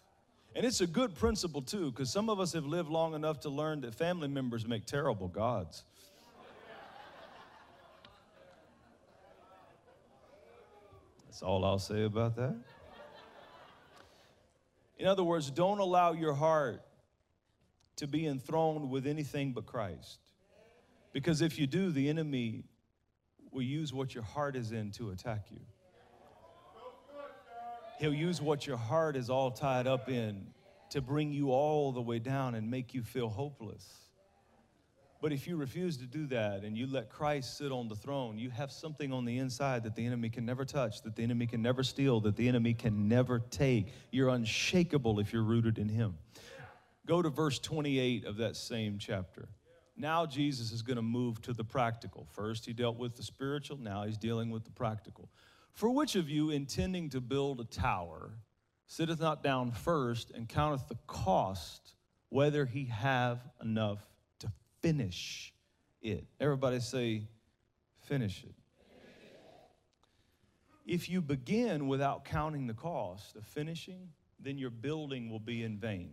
And 0.56 0.66
it's 0.66 0.82
a 0.82 0.88
good 0.88 1.14
principle, 1.14 1.62
too, 1.62 1.92
because 1.92 2.12
some 2.12 2.30
of 2.30 2.40
us 2.40 2.54
have 2.54 2.66
lived 2.66 2.90
long 2.90 3.14
enough 3.14 3.42
to 3.42 3.50
learn 3.50 3.82
that 3.82 3.94
family 3.94 4.28
members 4.28 4.66
make 4.68 4.88
terrible 4.88 5.28
gods. 5.28 5.84
That's 11.28 11.44
all 11.44 11.64
I'll 11.64 11.78
say 11.78 12.06
about 12.06 12.36
that. 12.38 12.56
In 14.98 15.06
other 15.06 15.24
words, 15.24 15.52
don't 15.52 15.80
allow 15.80 16.14
your 16.14 16.34
heart 16.34 16.82
to 18.00 18.08
be 18.08 18.26
enthroned 18.26 18.90
with 18.90 19.08
anything 19.08 19.54
but 19.54 19.66
Christ. 19.66 20.20
Because 21.14 21.42
if 21.42 21.58
you 21.58 21.68
do, 21.68 21.92
the 21.92 22.10
enemy 22.10 22.64
will 23.52 23.64
use 23.64 23.94
what 23.94 24.14
your 24.14 24.24
heart 24.24 24.56
is 24.56 24.72
in 24.72 24.92
to 24.92 25.12
attack 25.12 25.46
you. 25.50 25.60
He'll 28.00 28.14
use 28.14 28.42
what 28.42 28.66
your 28.66 28.78
heart 28.78 29.16
is 29.16 29.30
all 29.30 29.52
tied 29.52 29.88
up 29.88 30.08
in 30.08 30.48
to 30.92 31.02
bring 31.02 31.34
you 31.34 31.52
all 31.52 31.92
the 31.92 32.02
way 32.02 32.20
down 32.20 32.56
and 32.56 32.70
make 32.72 32.94
you 32.94 33.04
feel 33.04 33.30
hopeless. 33.30 33.86
But 35.22 35.34
if 35.34 35.48
you 35.48 35.58
refuse 35.58 35.98
to 35.98 36.06
do 36.06 36.28
that 36.28 36.64
and 36.64 36.78
you 36.78 36.88
let 36.88 37.10
Christ 37.10 37.58
sit 37.58 37.74
on 37.74 37.90
the 37.90 37.96
throne, 37.96 38.38
you 38.38 38.50
have 38.52 38.72
something 38.72 39.12
on 39.12 39.26
the 39.26 39.38
inside 39.38 39.84
that 39.84 39.96
the 39.96 40.06
enemy 40.06 40.30
can 40.30 40.46
never 40.46 40.64
touch, 40.64 41.02
that 41.02 41.18
the 41.18 41.24
enemy 41.24 41.46
can 41.46 41.62
never 41.62 41.84
steal, 41.84 42.22
that 42.22 42.38
the 42.38 42.48
enemy 42.48 42.74
can 42.74 43.10
never 43.10 43.40
take. 43.40 43.88
You're 44.12 44.30
unshakable 44.30 45.20
if 45.20 45.34
you're 45.34 45.44
rooted 45.44 45.78
in 45.78 45.90
Him. 45.90 46.18
Go 47.10 47.24
to 47.24 47.30
verse 47.32 47.58
28 47.58 48.26
of 48.26 48.38
that 48.38 48.56
same 48.56 49.00
chapter. 49.00 49.50
Now 49.98 50.28
Jesus 50.28 50.72
is 50.72 50.84
going 50.84 50.98
to 50.98 51.02
move 51.02 51.42
to 51.42 51.54
the 51.54 51.64
practical. 51.64 52.28
First, 52.34 52.68
he 52.68 52.72
dealt 52.72 52.98
with 52.98 53.16
the 53.16 53.24
spiritual, 53.24 53.78
now 53.78 54.04
he's 54.04 54.20
dealing 54.20 54.52
with 54.52 54.64
the 54.64 54.70
practical. 54.70 55.28
For 55.74 55.90
which 55.90 56.16
of 56.16 56.30
you, 56.30 56.52
intending 56.52 57.10
to 57.10 57.20
build 57.20 57.62
a 57.62 57.64
tower, 57.64 58.34
sitteth 58.86 59.20
not 59.20 59.42
down 59.42 59.72
first 59.72 60.30
and 60.30 60.48
counteth 60.48 60.88
the 60.88 61.00
cost, 61.08 61.96
whether 62.30 62.64
he 62.64 62.86
have 62.86 63.40
enough 63.60 64.08
to 64.42 64.52
finish 64.84 65.52
it? 66.04 66.28
Everybody 66.40 66.80
say, 66.80 67.24
finish 68.04 68.44
it. 68.44 68.54
If 70.86 71.10
you 71.10 71.24
begin 71.24 71.88
without 71.88 72.24
counting 72.24 72.68
the 72.68 72.76
cost 72.76 73.36
of 73.36 73.48
finishing, 73.48 74.10
then 74.40 74.60
your 74.60 74.70
building 74.70 75.32
will 75.32 75.40
be 75.40 75.64
in 75.64 75.80
vain. 75.80 76.12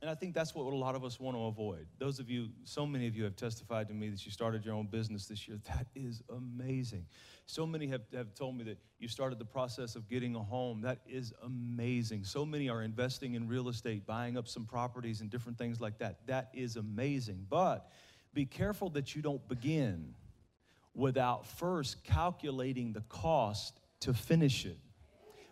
And 0.00 0.08
I 0.08 0.14
think 0.14 0.32
that's 0.32 0.54
what 0.54 0.72
a 0.72 0.76
lot 0.76 0.94
of 0.94 1.04
us 1.04 1.18
want 1.18 1.36
to 1.36 1.44
avoid. 1.46 1.86
Those 1.98 2.20
of 2.20 2.30
you, 2.30 2.50
so 2.62 2.86
many 2.86 3.08
of 3.08 3.16
you 3.16 3.24
have 3.24 3.34
testified 3.34 3.88
to 3.88 3.94
me 3.94 4.08
that 4.10 4.24
you 4.24 4.30
started 4.30 4.64
your 4.64 4.74
own 4.74 4.86
business 4.86 5.26
this 5.26 5.48
year. 5.48 5.58
That 5.66 5.86
is 5.96 6.22
amazing. 6.30 7.04
So 7.46 7.66
many 7.66 7.88
have, 7.88 8.02
have 8.14 8.32
told 8.34 8.56
me 8.56 8.64
that 8.64 8.78
you 9.00 9.08
started 9.08 9.40
the 9.40 9.44
process 9.44 9.96
of 9.96 10.08
getting 10.08 10.36
a 10.36 10.42
home. 10.42 10.82
That 10.82 11.00
is 11.08 11.32
amazing. 11.42 12.22
So 12.24 12.46
many 12.46 12.68
are 12.68 12.82
investing 12.82 13.34
in 13.34 13.48
real 13.48 13.68
estate, 13.68 14.06
buying 14.06 14.36
up 14.36 14.46
some 14.46 14.66
properties 14.66 15.20
and 15.20 15.30
different 15.30 15.58
things 15.58 15.80
like 15.80 15.98
that. 15.98 16.24
That 16.26 16.50
is 16.54 16.76
amazing. 16.76 17.46
But 17.50 17.90
be 18.34 18.44
careful 18.44 18.90
that 18.90 19.16
you 19.16 19.22
don't 19.22 19.46
begin 19.48 20.14
without 20.94 21.44
first 21.44 22.04
calculating 22.04 22.92
the 22.92 23.02
cost 23.08 23.80
to 24.00 24.14
finish 24.14 24.64
it 24.64 24.78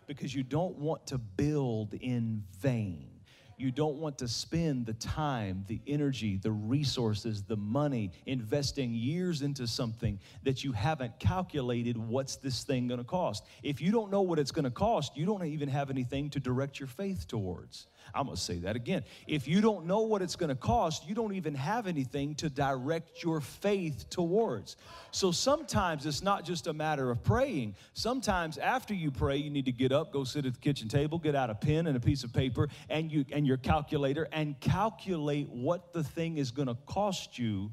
because 0.07 0.33
you 0.33 0.43
don't 0.43 0.77
want 0.77 1.07
to 1.07 1.17
build 1.17 1.93
in 1.95 2.43
vain. 2.59 3.16
You 3.57 3.71
don't 3.71 3.97
want 3.97 4.19
to 4.19 4.27
spend 4.27 4.85
the 4.85 4.93
time, 4.93 5.65
the 5.67 5.81
energy, 5.87 6.37
the 6.37 6.51
resources, 6.51 7.41
the 7.41 7.57
money 7.57 8.11
investing 8.27 8.93
years 8.93 9.41
into 9.41 9.65
something 9.65 10.19
that 10.43 10.63
you 10.63 10.71
haven't 10.71 11.19
calculated 11.19 11.97
what's 11.97 12.35
this 12.35 12.63
thing 12.63 12.87
going 12.87 12.99
to 12.99 13.03
cost. 13.03 13.45
If 13.63 13.81
you 13.81 13.91
don't 13.91 14.11
know 14.11 14.21
what 14.21 14.37
it's 14.37 14.51
going 14.51 14.65
to 14.65 14.71
cost, 14.71 15.17
you 15.17 15.25
don't 15.25 15.43
even 15.43 15.69
have 15.69 15.89
anything 15.89 16.29
to 16.31 16.39
direct 16.39 16.79
your 16.79 16.87
faith 16.87 17.27
towards. 17.27 17.87
I'm 18.13 18.25
going 18.25 18.35
to 18.35 18.41
say 18.41 18.57
that 18.59 18.75
again. 18.75 19.03
If 19.27 19.47
you 19.47 19.61
don't 19.61 19.85
know 19.85 20.01
what 20.01 20.21
it's 20.21 20.35
going 20.35 20.49
to 20.49 20.55
cost, 20.55 21.07
you 21.07 21.15
don't 21.15 21.33
even 21.33 21.55
have 21.55 21.87
anything 21.87 22.35
to 22.35 22.49
direct 22.49 23.23
your 23.23 23.41
faith 23.41 24.09
towards. 24.09 24.75
So 25.11 25.31
sometimes 25.31 26.05
it's 26.05 26.21
not 26.21 26.45
just 26.45 26.67
a 26.67 26.73
matter 26.73 27.09
of 27.11 27.23
praying. 27.23 27.75
Sometimes 27.93 28.57
after 28.57 28.93
you 28.93 29.11
pray, 29.11 29.37
you 29.37 29.49
need 29.49 29.65
to 29.65 29.71
get 29.71 29.91
up, 29.91 30.11
go 30.11 30.23
sit 30.23 30.45
at 30.45 30.53
the 30.53 30.59
kitchen 30.59 30.87
table, 30.87 31.17
get 31.17 31.35
out 31.35 31.49
a 31.49 31.55
pen 31.55 31.87
and 31.87 31.95
a 31.97 31.99
piece 31.99 32.23
of 32.23 32.33
paper 32.33 32.69
and 32.89 33.11
you 33.11 33.25
and 33.31 33.47
your 33.47 33.57
calculator 33.57 34.27
and 34.31 34.59
calculate 34.59 35.49
what 35.49 35.93
the 35.93 36.03
thing 36.03 36.37
is 36.37 36.51
going 36.51 36.67
to 36.67 36.77
cost 36.85 37.37
you 37.37 37.71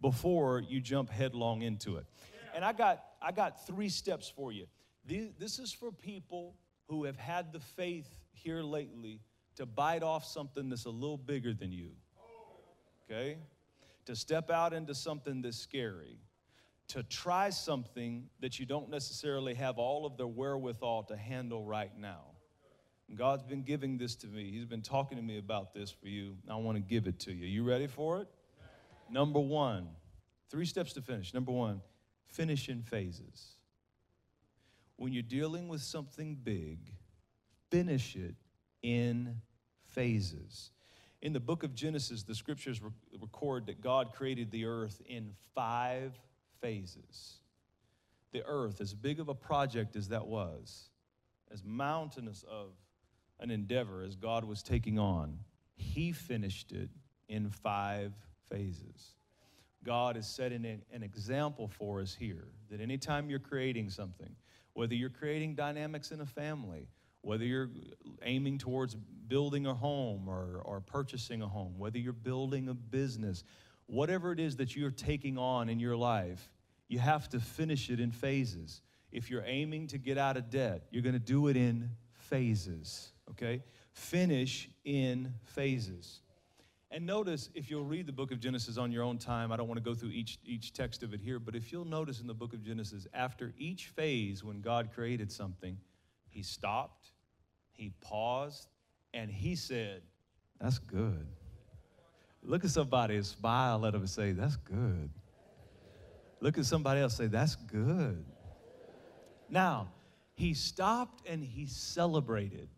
before 0.00 0.60
you 0.60 0.80
jump 0.80 1.10
headlong 1.10 1.62
into 1.62 1.96
it. 1.96 2.06
And 2.54 2.64
I 2.64 2.72
got 2.72 3.02
I 3.20 3.32
got 3.32 3.66
3 3.66 3.88
steps 3.88 4.32
for 4.34 4.52
you. 4.52 4.66
This 5.04 5.58
is 5.58 5.72
for 5.72 5.90
people 5.92 6.56
who 6.88 7.04
have 7.04 7.16
had 7.16 7.52
the 7.52 7.60
faith 7.60 8.08
here 8.32 8.62
lately 8.62 9.20
to 9.56 9.66
bite 9.66 10.02
off 10.02 10.24
something 10.24 10.68
that's 10.68 10.84
a 10.84 10.90
little 10.90 11.16
bigger 11.16 11.52
than 11.52 11.72
you. 11.72 11.90
Okay? 13.04 13.38
To 14.06 14.14
step 14.14 14.50
out 14.50 14.72
into 14.72 14.94
something 14.94 15.42
that's 15.42 15.56
scary. 15.56 16.18
To 16.88 17.02
try 17.02 17.50
something 17.50 18.28
that 18.40 18.58
you 18.58 18.66
don't 18.66 18.88
necessarily 18.90 19.54
have 19.54 19.78
all 19.78 20.06
of 20.06 20.16
the 20.16 20.26
wherewithal 20.26 21.04
to 21.04 21.16
handle 21.16 21.64
right 21.64 21.90
now. 21.98 22.22
And 23.08 23.16
God's 23.16 23.42
been 23.42 23.62
giving 23.62 23.98
this 23.98 24.14
to 24.16 24.26
me. 24.26 24.50
He's 24.50 24.66
been 24.66 24.82
talking 24.82 25.16
to 25.16 25.22
me 25.22 25.38
about 25.38 25.74
this 25.74 25.90
for 25.90 26.08
you. 26.08 26.36
I 26.48 26.56
want 26.56 26.76
to 26.76 26.82
give 26.82 27.06
it 27.06 27.18
to 27.20 27.32
you. 27.32 27.46
You 27.46 27.64
ready 27.64 27.86
for 27.86 28.20
it? 28.20 28.28
Number 29.10 29.40
one, 29.40 29.88
three 30.50 30.66
steps 30.66 30.92
to 30.94 31.00
finish. 31.00 31.32
Number 31.32 31.52
one, 31.52 31.80
finish 32.26 32.68
in 32.68 32.82
phases. 32.82 33.56
When 34.96 35.12
you're 35.12 35.22
dealing 35.22 35.68
with 35.68 35.82
something 35.82 36.36
big, 36.42 36.78
finish 37.70 38.16
it 38.16 38.34
in 38.86 39.34
phases. 39.88 40.70
In 41.20 41.32
the 41.32 41.40
book 41.40 41.64
of 41.64 41.74
Genesis, 41.74 42.22
the 42.22 42.36
scriptures 42.36 42.80
record 43.20 43.66
that 43.66 43.80
God 43.80 44.12
created 44.12 44.52
the 44.52 44.64
earth 44.64 45.02
in 45.04 45.32
five 45.56 46.16
phases. 46.60 47.40
The 48.30 48.44
earth, 48.46 48.80
as 48.80 48.94
big 48.94 49.18
of 49.18 49.28
a 49.28 49.34
project 49.34 49.96
as 49.96 50.08
that 50.10 50.28
was, 50.28 50.90
as 51.50 51.64
mountainous 51.64 52.44
of 52.48 52.74
an 53.40 53.50
endeavor 53.50 54.02
as 54.02 54.14
God 54.14 54.44
was 54.44 54.62
taking 54.62 55.00
on, 55.00 55.40
He 55.74 56.12
finished 56.12 56.70
it 56.70 56.90
in 57.28 57.50
five 57.50 58.12
phases. 58.48 59.16
God 59.82 60.16
is 60.16 60.28
setting 60.28 60.64
an 60.64 61.02
example 61.02 61.66
for 61.66 62.00
us 62.00 62.14
here 62.14 62.46
that 62.70 62.80
anytime 62.80 63.30
you're 63.30 63.40
creating 63.40 63.90
something, 63.90 64.36
whether 64.74 64.94
you're 64.94 65.10
creating 65.10 65.56
dynamics 65.56 66.12
in 66.12 66.20
a 66.20 66.26
family, 66.26 66.86
whether 67.26 67.44
you're 67.44 67.70
aiming 68.22 68.56
towards 68.56 68.94
building 68.94 69.66
a 69.66 69.74
home 69.74 70.28
or, 70.28 70.62
or 70.64 70.80
purchasing 70.80 71.42
a 71.42 71.48
home, 71.48 71.74
whether 71.76 71.98
you're 71.98 72.12
building 72.12 72.68
a 72.68 72.74
business, 72.74 73.42
whatever 73.86 74.30
it 74.30 74.38
is 74.38 74.54
that 74.54 74.76
you're 74.76 74.92
taking 74.92 75.36
on 75.36 75.68
in 75.68 75.80
your 75.80 75.96
life, 75.96 76.52
you 76.86 77.00
have 77.00 77.28
to 77.28 77.40
finish 77.40 77.90
it 77.90 77.98
in 77.98 78.12
phases. 78.12 78.80
If 79.10 79.28
you're 79.28 79.42
aiming 79.44 79.88
to 79.88 79.98
get 79.98 80.18
out 80.18 80.36
of 80.36 80.50
debt, 80.50 80.86
you're 80.92 81.02
going 81.02 81.14
to 81.14 81.18
do 81.18 81.48
it 81.48 81.56
in 81.56 81.90
phases, 82.12 83.10
okay? 83.32 83.64
Finish 83.92 84.70
in 84.84 85.34
phases. 85.42 86.20
And 86.92 87.04
notice, 87.04 87.50
if 87.56 87.68
you'll 87.68 87.84
read 87.84 88.06
the 88.06 88.12
book 88.12 88.30
of 88.30 88.38
Genesis 88.38 88.78
on 88.78 88.92
your 88.92 89.02
own 89.02 89.18
time, 89.18 89.50
I 89.50 89.56
don't 89.56 89.66
want 89.66 89.78
to 89.78 89.84
go 89.84 89.96
through 89.96 90.10
each, 90.10 90.38
each 90.46 90.72
text 90.72 91.02
of 91.02 91.12
it 91.12 91.20
here, 91.20 91.40
but 91.40 91.56
if 91.56 91.72
you'll 91.72 91.84
notice 91.84 92.20
in 92.20 92.28
the 92.28 92.34
book 92.34 92.52
of 92.52 92.62
Genesis, 92.62 93.08
after 93.12 93.52
each 93.58 93.86
phase 93.86 94.44
when 94.44 94.60
God 94.60 94.90
created 94.94 95.32
something, 95.32 95.76
he 96.28 96.42
stopped, 96.42 97.10
he 97.76 97.92
paused 98.00 98.68
and 99.14 99.30
he 99.30 99.54
said, 99.54 100.02
That's 100.60 100.78
good. 100.78 101.26
Look 102.42 102.64
at 102.64 102.70
somebody 102.70 103.16
and 103.16 103.26
smile 103.26 103.84
at 103.86 103.94
him 103.94 104.00
and 104.00 104.10
say, 104.10 104.32
That's 104.32 104.56
good. 104.56 105.10
Look 106.40 106.58
at 106.58 106.64
somebody 106.64 107.00
else 107.00 107.16
say, 107.16 107.26
That's 107.26 107.56
good. 107.56 108.24
Now, 109.48 109.88
he 110.34 110.54
stopped 110.54 111.26
and 111.28 111.42
he 111.42 111.66
celebrated. 111.66 112.68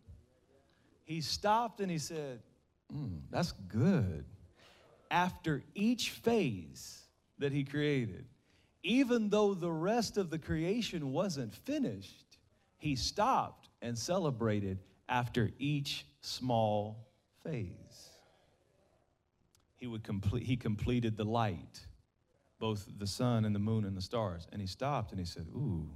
He 1.04 1.20
stopped 1.20 1.80
and 1.80 1.90
he 1.90 1.98
said, 1.98 2.40
mm, 2.94 3.20
That's 3.30 3.52
good. 3.52 4.24
After 5.10 5.62
each 5.74 6.10
phase 6.10 7.02
that 7.38 7.52
he 7.52 7.64
created, 7.64 8.26
even 8.82 9.30
though 9.30 9.54
the 9.54 9.70
rest 9.70 10.18
of 10.18 10.30
the 10.30 10.38
creation 10.38 11.12
wasn't 11.12 11.54
finished, 11.54 12.38
he 12.76 12.94
stopped 12.94 13.68
and 13.82 13.98
celebrated 13.98 14.78
after 15.08 15.50
each 15.58 16.06
small 16.20 17.08
phase. 17.44 18.10
He, 19.76 19.86
would 19.86 20.02
complete, 20.02 20.42
he 20.42 20.56
completed 20.56 21.16
the 21.16 21.24
light, 21.24 21.86
both 22.58 22.86
the 22.98 23.06
sun 23.06 23.44
and 23.44 23.54
the 23.54 23.60
moon 23.60 23.84
and 23.84 23.96
the 23.96 24.02
stars. 24.02 24.46
And 24.52 24.60
he 24.60 24.66
stopped 24.66 25.12
and 25.12 25.20
he 25.20 25.26
said, 25.26 25.46
Ooh, 25.54 25.88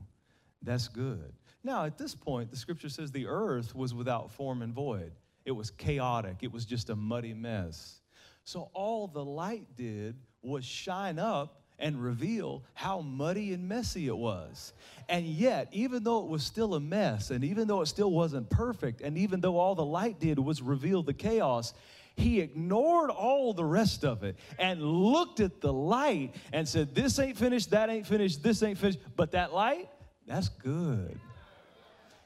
that's 0.63 0.89
good. 0.89 1.33
Now, 1.65 1.85
at 1.85 1.99
this 1.99 2.15
point, 2.15 2.51
the 2.51 2.57
scripture 2.57 2.89
says 2.89 3.11
the 3.11 3.27
earth 3.27 3.75
was 3.75 3.95
without 3.95 4.31
form 4.31 4.63
and 4.63 4.73
void. 4.73 5.13
It 5.45 5.53
was 5.53 5.71
chaotic, 5.71 6.39
it 6.43 6.53
was 6.53 6.65
just 6.65 6.91
a 6.91 6.97
muddy 6.97 7.35
mess. 7.35 8.01
So 8.45 8.71
all 8.73 9.07
the 9.07 9.25
light 9.25 9.67
did 9.77 10.17
was 10.43 10.65
shine 10.65 11.19
up 11.19 11.62
and 11.83 12.03
reveal 12.03 12.63
how 12.73 13.01
muddy 13.01 13.53
and 13.53 13.69
messy 13.69 14.07
it 14.07 14.17
was. 14.17 14.73
And 15.09 15.27
yet, 15.27 15.69
even 15.73 16.05
though 16.05 16.21
it 16.21 16.29
was 16.29 16.45
still 16.45 16.75
a 16.75 16.81
mess, 16.81 17.31
and 17.31 17.45
even 17.45 17.67
though 17.67 17.83
it 17.83 17.87
still 17.87 18.13
wasn't 18.13 18.49
perfect, 18.49 19.03
and 19.03 19.19
even 19.19 19.41
though 19.41 19.59
all 19.59 19.75
the 19.75 19.85
light 19.85 20.21
did 20.21 20.39
was 20.39 20.63
reveal 20.63 21.03
the 21.03 21.13
chaos, 21.13 21.75
he 22.17 22.41
ignored 22.41 23.11
all 23.11 23.53
the 23.53 23.65
rest 23.65 24.05
of 24.05 24.23
it 24.23 24.37
and 24.59 24.81
looked 24.81 25.41
at 25.41 25.61
the 25.61 25.73
light 25.73 26.35
and 26.53 26.67
said, 26.69 26.95
This 26.95 27.19
ain't 27.19 27.37
finished, 27.37 27.71
that 27.71 27.91
ain't 27.91 28.07
finished, 28.07 28.43
this 28.43 28.63
ain't 28.63 28.79
finished, 28.79 29.01
but 29.17 29.33
that 29.33 29.53
light, 29.53 29.89
that's 30.27 30.49
good. 30.49 31.19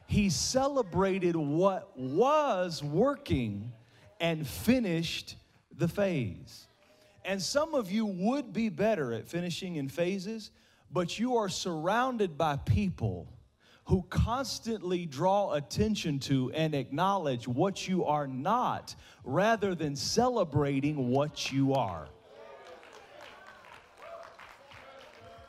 He 0.06 0.28
celebrated 0.28 1.34
what 1.34 1.98
was 1.98 2.82
working 2.82 3.72
and 4.20 4.46
finished 4.46 5.36
the 5.76 5.88
phase. 5.88 6.66
And 7.26 7.42
some 7.42 7.74
of 7.74 7.90
you 7.90 8.06
would 8.06 8.52
be 8.52 8.68
better 8.68 9.12
at 9.12 9.26
finishing 9.26 9.76
in 9.76 9.88
phases, 9.88 10.52
but 10.92 11.18
you 11.18 11.36
are 11.36 11.48
surrounded 11.48 12.38
by 12.38 12.56
people 12.56 13.26
who 13.86 14.02
constantly 14.08 15.06
draw 15.06 15.52
attention 15.54 16.20
to 16.20 16.52
and 16.52 16.72
acknowledge 16.72 17.48
what 17.48 17.88
you 17.88 18.04
are 18.04 18.28
not 18.28 18.94
rather 19.24 19.74
than 19.74 19.96
celebrating 19.96 21.10
what 21.10 21.50
you 21.50 21.74
are. 21.74 22.08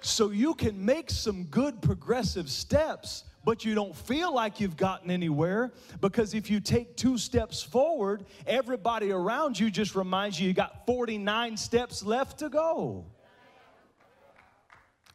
So 0.02 0.32
you 0.32 0.56
can 0.56 0.84
make 0.84 1.12
some 1.12 1.44
good 1.44 1.80
progressive 1.80 2.50
steps, 2.50 3.24
but 3.48 3.64
you 3.64 3.74
don't 3.74 3.96
feel 3.96 4.34
like 4.34 4.60
you've 4.60 4.76
gotten 4.76 5.10
anywhere 5.10 5.72
because 6.02 6.34
if 6.34 6.50
you 6.50 6.60
take 6.60 6.98
two 6.98 7.18
steps 7.18 7.64
forward, 7.64 8.26
everybody 8.46 9.10
around 9.10 9.58
you 9.58 9.72
just 9.72 9.96
reminds 9.96 10.38
you 10.38 10.50
you 10.50 10.54
got 10.54 10.86
49 10.86 11.56
steps 11.56 12.04
left 12.04 12.40
to 12.40 12.50
go. 12.50 13.06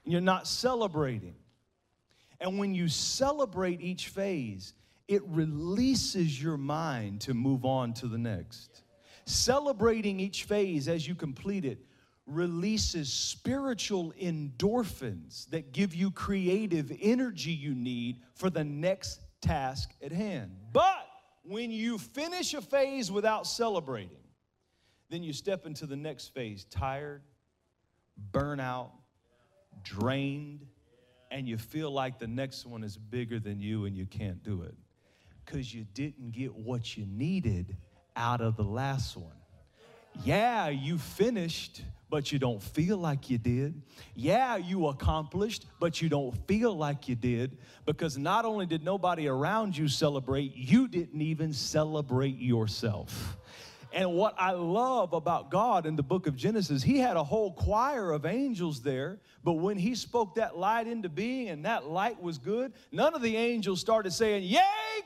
You're 0.07 0.23
not 0.23 0.47
celebrating. 0.47 1.35
And 2.41 2.59
when 2.59 2.75
you 2.75 2.89
celebrate 2.89 3.83
each 3.83 4.09
phase, 4.09 4.73
it 5.09 5.21
releases 5.27 6.43
your 6.43 6.57
mind 6.57 7.21
to 7.23 7.35
move 7.35 7.67
on 7.67 7.93
to 7.93 8.07
the 8.07 8.17
next. 8.17 8.83
Celebrating 9.27 10.19
each 10.19 10.45
phase 10.45 10.89
as 10.89 11.07
you 11.07 11.15
complete 11.15 11.67
it 11.67 11.85
releases 12.27 13.13
spiritual 13.13 14.13
endorphins 14.21 15.49
that 15.51 15.73
give 15.73 15.95
you 15.95 16.11
creative 16.11 16.93
energy 17.01 17.51
you 17.53 17.75
need 17.75 18.21
for 18.35 18.49
the 18.49 18.65
next 18.65 19.21
task 19.41 19.91
at 20.03 20.13
hand. 20.13 20.53
But 20.73 21.07
when 21.45 21.71
you 21.71 21.99
finish 21.99 22.55
a 22.55 22.63
phase 22.63 23.11
without 23.11 23.47
celebrating, 23.47 24.17
then 25.11 25.23
you 25.23 25.33
step 25.33 25.67
into 25.67 25.85
the 25.85 25.97
next 25.97 26.29
phase 26.29 26.65
tired, 26.65 27.23
burnout, 28.31 28.91
drained, 29.83 30.65
and 31.31 31.49
you 31.49 31.59
feel 31.59 31.91
like 31.91 32.19
the 32.19 32.27
next 32.27 32.67
one 32.67 32.85
is 32.85 32.97
bigger 32.97 33.41
than 33.41 33.61
you 33.61 33.87
and 33.87 33.97
you 33.97 34.07
can't 34.07 34.43
do 34.43 34.63
it 34.63 34.75
because 35.45 35.75
you 35.75 35.85
didn't 35.95 36.33
get 36.33 36.55
what 36.55 36.97
you 36.97 37.05
needed 37.07 37.77
out 38.15 38.41
of 38.41 38.57
the 38.57 38.65
last 38.65 39.17
one. 39.17 39.33
Yeah, 40.25 40.69
you 40.69 40.99
finished, 40.99 41.83
but 42.11 42.31
you 42.31 42.39
don't 42.39 42.63
feel 42.63 42.99
like 42.99 43.31
you 43.31 43.39
did. 43.39 43.81
Yeah, 44.15 44.57
you 44.57 44.89
accomplished, 44.89 45.67
but 45.81 46.03
you 46.03 46.09
don't 46.09 46.35
feel 46.47 46.77
like 46.77 47.09
you 47.09 47.15
did 47.15 47.57
because 47.87 48.19
not 48.19 48.45
only 48.45 48.67
did 48.67 48.85
nobody 48.85 49.29
around 49.29 49.77
you 49.77 49.89
celebrate, 49.89 50.55
you 50.55 50.89
didn't 50.89 51.23
even 51.23 51.53
celebrate 51.53 52.37
yourself. 52.37 53.39
And 53.95 54.15
what 54.15 54.35
I 54.39 54.53
love 54.53 55.13
about 55.13 55.51
God 55.51 55.85
in 55.85 55.97
the 55.97 56.03
book 56.03 56.27
of 56.27 56.35
Genesis, 56.35 56.83
he 56.83 56.99
had 56.99 57.17
a 57.17 57.25
whole 57.25 57.53
choir 57.53 58.13
of 58.13 58.25
angels 58.25 58.81
there, 58.81 59.19
but 59.45 59.55
when 59.55 59.77
he 59.77 59.95
spoke 59.95 60.37
that 60.37 60.57
light 60.57 60.87
into 60.87 61.11
being 61.11 61.51
and 61.51 61.65
that 61.67 61.87
light 61.87 62.21
was 62.21 62.39
good, 62.39 62.73
none 62.91 63.15
of 63.15 63.21
the 63.21 63.37
angels 63.37 63.81
started 63.81 64.13
saying, 64.13 64.45
Yay, 64.45 64.61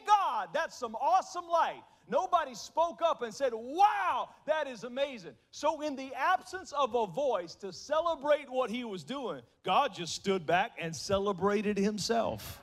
God, 0.07 0.49
that's 0.53 0.79
some 0.79 0.95
awesome 0.95 1.47
light. 1.49 1.83
Nobody 2.09 2.55
spoke 2.55 3.01
up 3.05 3.23
and 3.23 3.35
said, 3.35 3.53
Wow, 3.53 4.31
that 4.47 4.69
is 4.69 4.85
amazing. 4.85 5.33
So, 5.51 5.81
in 5.81 5.97
the 5.97 6.13
absence 6.15 6.73
of 6.73 6.95
a 6.95 7.07
voice 7.07 7.55
to 7.57 7.73
celebrate 7.73 8.51
what 8.51 8.71
he 8.71 8.85
was 8.85 9.03
doing, 9.03 9.43
God 9.65 9.95
just 9.95 10.15
stood 10.15 10.47
back 10.47 10.73
and 10.79 10.95
celebrated 10.95 11.77
himself. 11.77 12.61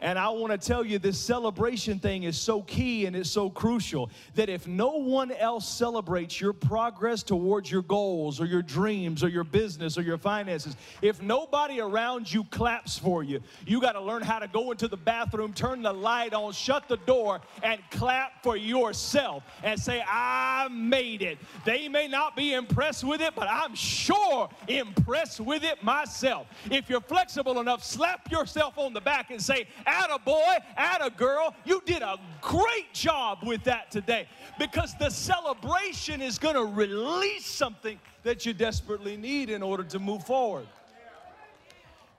And 0.00 0.16
I 0.16 0.28
want 0.28 0.52
to 0.52 0.58
tell 0.58 0.84
you, 0.84 1.00
this 1.00 1.18
celebration 1.18 1.98
thing 1.98 2.22
is 2.22 2.38
so 2.38 2.62
key 2.62 3.06
and 3.06 3.16
it's 3.16 3.30
so 3.30 3.50
crucial 3.50 4.10
that 4.36 4.48
if 4.48 4.68
no 4.68 4.90
one 4.90 5.32
else 5.32 5.68
celebrates 5.68 6.40
your 6.40 6.52
progress 6.52 7.24
towards 7.24 7.68
your 7.70 7.82
goals 7.82 8.40
or 8.40 8.46
your 8.46 8.62
dreams 8.62 9.24
or 9.24 9.28
your 9.28 9.42
business 9.42 9.98
or 9.98 10.02
your 10.02 10.18
finances, 10.18 10.76
if 11.02 11.20
nobody 11.20 11.80
around 11.80 12.32
you 12.32 12.44
claps 12.44 12.96
for 12.96 13.24
you, 13.24 13.40
you 13.66 13.80
got 13.80 13.92
to 13.92 14.00
learn 14.00 14.22
how 14.22 14.38
to 14.38 14.46
go 14.46 14.70
into 14.70 14.86
the 14.86 14.96
bathroom, 14.96 15.52
turn 15.52 15.82
the 15.82 15.92
light 15.92 16.32
on, 16.32 16.52
shut 16.52 16.86
the 16.86 16.98
door, 16.98 17.40
and 17.64 17.80
clap 17.90 18.42
for 18.44 18.56
yourself 18.56 19.42
and 19.64 19.80
say, 19.80 20.04
I 20.06 20.68
made 20.70 21.22
it. 21.22 21.38
They 21.64 21.88
may 21.88 22.06
not 22.06 22.36
be 22.36 22.54
impressed 22.54 23.02
with 23.02 23.20
it, 23.20 23.34
but 23.34 23.48
I'm 23.50 23.74
sure 23.74 24.48
impressed 24.68 25.40
with 25.40 25.64
it 25.64 25.82
myself. 25.82 26.46
If 26.70 26.88
you're 26.88 27.00
flexible 27.00 27.58
enough, 27.58 27.82
slap 27.82 28.30
yourself 28.30 28.78
on 28.78 28.92
the 28.92 29.00
back 29.00 29.32
and 29.32 29.42
say, 29.42 29.66
Atta 29.88 30.18
boy, 30.18 30.54
at 30.76 31.04
a 31.04 31.08
girl, 31.08 31.54
you 31.64 31.80
did 31.86 32.02
a 32.02 32.18
great 32.42 32.92
job 32.92 33.38
with 33.42 33.64
that 33.64 33.90
today 33.90 34.28
because 34.58 34.94
the 34.98 35.08
celebration 35.08 36.20
is 36.20 36.38
going 36.38 36.56
to 36.56 36.64
release 36.64 37.46
something 37.46 37.98
that 38.22 38.44
you 38.44 38.52
desperately 38.52 39.16
need 39.16 39.48
in 39.48 39.62
order 39.62 39.82
to 39.84 39.98
move 39.98 40.24
forward. 40.24 40.66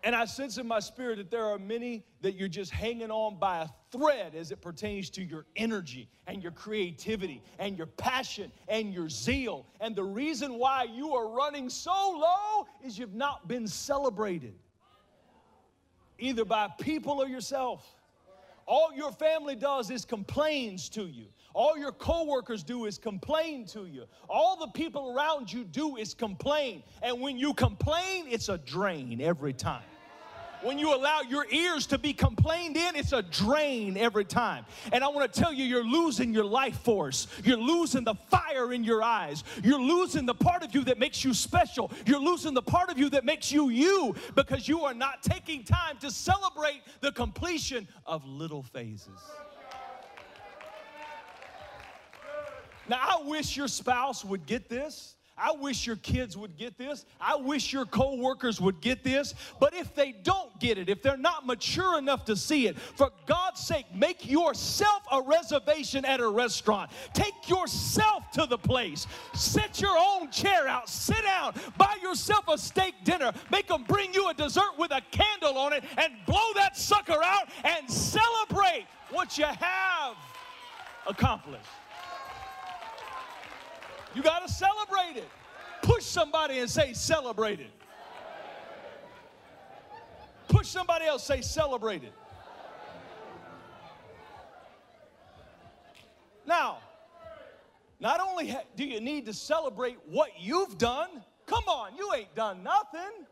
And 0.04 0.16
I 0.16 0.26
sense 0.26 0.58
in 0.58 0.66
my 0.66 0.80
spirit 0.80 1.18
that 1.18 1.30
there 1.30 1.46
are 1.46 1.60
many 1.60 2.04
that 2.22 2.36
you're 2.36 2.48
just 2.48 2.72
hanging 2.72 3.12
on 3.12 3.38
by 3.38 3.64
a 3.64 3.68
thread 3.92 4.34
as 4.34 4.52
it 4.52 4.62
pertains 4.62 5.12
to 5.12 5.24
your 5.24 5.46
energy 5.56 6.10
and 6.26 6.42
your 6.42 6.54
creativity 6.54 7.44
and 7.60 7.78
your 7.78 7.88
passion 7.88 8.52
and 8.68 8.94
your 8.94 9.10
zeal. 9.10 9.68
And 9.80 9.96
the 9.96 10.04
reason 10.04 10.56
why 10.56 10.84
you 10.84 11.14
are 11.14 11.30
running 11.30 11.70
so 11.70 11.92
low 11.92 12.66
is 12.84 12.98
you've 12.98 13.14
not 13.14 13.48
been 13.48 13.68
celebrated 13.68 14.56
either 16.20 16.46
by 16.46 16.68
people 16.80 17.22
or 17.22 17.28
yourself. 17.28 17.86
All 18.66 18.94
your 18.94 19.12
family 19.12 19.56
does 19.56 19.90
is 19.90 20.06
complains 20.06 20.90
to 20.90 21.06
you. 21.06 21.26
All 21.56 21.76
your 21.78 21.92
coworkers 21.92 22.64
do 22.64 22.86
is 22.86 23.00
complain 23.00 23.66
to 23.68 23.88
you. 23.88 24.04
All 24.30 24.58
the 24.58 24.68
people 24.68 25.16
around 25.16 25.52
you 25.52 25.64
do 25.64 25.98
is 25.98 26.14
complain. 26.14 26.84
And 27.02 27.20
when 27.20 27.38
you 27.38 27.56
complain, 27.56 28.26
it's 28.30 28.50
a 28.50 28.60
drain 28.60 29.20
every 29.22 29.54
time. 29.54 29.82
When 30.62 30.78
you 30.78 30.94
allow 30.94 31.22
your 31.22 31.46
ears 31.50 31.86
to 31.88 31.98
be 31.98 32.14
complained 32.14 32.76
in, 32.76 32.96
it's 32.96 33.14
a 33.14 33.22
drain 33.22 33.96
every 33.96 34.26
time. 34.26 34.66
And 34.92 35.04
I 35.04 35.08
want 35.08 35.32
to 35.32 35.40
tell 35.40 35.54
you, 35.54 35.64
you're 35.64 35.86
losing 35.86 36.34
your 36.34 36.44
life 36.44 36.80
force. 36.80 37.28
You're 37.44 37.58
losing 37.58 38.04
the 38.04 38.16
fire 38.30 38.74
in 38.74 38.84
your 38.84 39.02
eyes. 39.02 39.44
You're 39.64 39.82
losing 39.82 40.26
the 40.26 40.34
part 40.34 40.64
of 40.64 40.76
you 40.76 40.84
that 40.86 41.00
makes 41.00 41.24
you 41.24 41.34
special. 41.34 41.92
You're 42.06 42.20
losing 42.20 42.54
the 42.54 42.62
part 42.62 42.90
of 42.90 42.98
you 42.98 43.10
that 43.12 43.24
makes 43.24 43.52
you 43.52 43.70
you 43.70 44.16
because 44.36 44.68
you 44.68 44.84
are 44.84 44.94
not 44.94 45.24
taking 45.24 45.64
time 45.64 45.98
to 46.00 46.12
celebrate 46.12 46.82
the 47.00 47.12
completion 47.12 47.88
of 48.06 48.26
little 48.26 48.64
phases. 48.64 49.20
Now, 52.90 52.98
I 53.02 53.22
wish 53.24 53.56
your 53.56 53.68
spouse 53.68 54.26
would 54.26 54.46
get 54.46 54.68
this. 54.68 55.16
I 55.40 55.52
wish 55.52 55.88
your 55.88 55.96
kids 55.98 56.38
would 56.38 56.58
get 56.58 56.78
this. 56.78 57.06
I 57.20 57.36
wish 57.36 57.72
your 57.72 57.86
coworkers 57.86 58.60
would 58.60 58.82
get 58.82 59.04
this. 59.04 59.34
But 59.60 59.74
if 59.74 59.96
they 59.96 60.12
don't 60.12 60.60
get 60.60 60.78
it, 60.78 60.90
if 60.90 61.02
they're 61.02 61.18
not 61.18 61.46
mature 61.46 61.98
enough 61.98 62.26
to 62.26 62.36
see 62.36 62.68
it, 62.68 62.78
for 62.78 63.10
God's 63.26 63.62
sake, 63.62 63.86
make 63.94 64.30
yourself 64.30 65.04
a 65.12 65.22
reservation 65.22 66.06
at 66.06 66.20
a 66.20 66.28
restaurant. 66.28 66.92
Take 67.14 67.50
yourself 67.50 68.30
to 68.32 68.46
the 68.46 68.58
place. 68.58 69.08
Set 69.34 69.80
your 69.82 69.98
own 69.98 70.30
chair 70.32 70.68
out. 70.68 70.90
Sit 70.90 71.24
down. 71.24 71.54
Buy 71.78 71.96
yourself 72.02 72.48
a 72.48 72.58
steak 72.58 72.96
dinner. 73.04 73.32
Make 73.52 73.68
them 73.68 73.86
bring 73.88 74.14
you 74.14 74.30
a 74.30 74.34
dessert 74.34 74.78
with 74.78 74.92
a 74.92 75.02
candle 75.12 75.58
on 75.58 75.74
it 75.74 75.84
and 75.98 76.14
blow 76.26 76.54
that 76.56 76.78
sucker 76.78 77.22
out 77.24 77.50
and 77.64 77.90
celebrate 77.90 78.86
what 79.12 79.38
you 79.38 79.46
have 79.46 80.16
accomplished. 81.08 81.66
You 84.16 84.24
got 84.24 84.46
to 84.48 84.52
celebrate 84.52 85.18
it. 85.18 85.30
Push 85.82 86.04
somebody 86.04 86.60
and 86.60 86.70
say, 86.70 86.94
celebrate 86.94 87.60
it. 87.60 87.72
Push 90.48 90.68
somebody 90.68 91.06
else, 91.06 91.24
say, 91.24 91.42
celebrate 91.42 92.04
it. 92.04 92.14
Now, 96.46 96.80
not 98.00 98.20
only 98.20 98.56
do 98.76 98.84
you 98.84 99.00
need 99.00 99.28
to 99.28 99.34
celebrate 99.34 99.98
what 100.08 100.32
you've 100.40 100.78
done, 100.78 101.10
come 101.46 101.64
on, 101.68 101.96
you 101.96 102.12
ain't 102.16 102.34
done 102.34 102.64
nothing. 102.64 103.26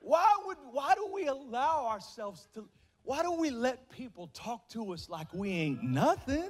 Why 0.00 0.34
would 0.46 0.56
why 0.72 0.94
do 0.94 1.06
we 1.12 1.26
allow 1.26 1.86
ourselves 1.86 2.48
to 2.54 2.66
why 3.04 3.22
do 3.22 3.32
we 3.32 3.50
let 3.50 3.90
people 3.90 4.28
talk 4.28 4.68
to 4.70 4.92
us 4.92 5.10
like 5.10 5.26
we 5.34 5.50
ain't 5.50 5.82
nothing? 5.82 6.48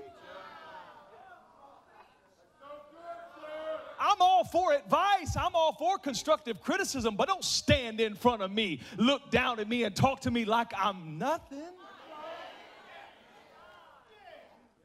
I'm 4.00 4.16
all 4.20 4.44
for 4.44 4.72
advice. 4.72 5.36
I'm 5.36 5.54
all 5.54 5.74
for 5.74 5.98
constructive 5.98 6.60
criticism, 6.62 7.16
but 7.16 7.28
don't 7.28 7.44
stand 7.44 8.00
in 8.00 8.14
front 8.14 8.40
of 8.40 8.50
me, 8.50 8.80
look 8.96 9.30
down 9.30 9.60
at 9.60 9.68
me, 9.68 9.84
and 9.84 9.94
talk 9.94 10.20
to 10.20 10.30
me 10.30 10.46
like 10.46 10.72
I'm 10.76 11.18
nothing. 11.18 11.62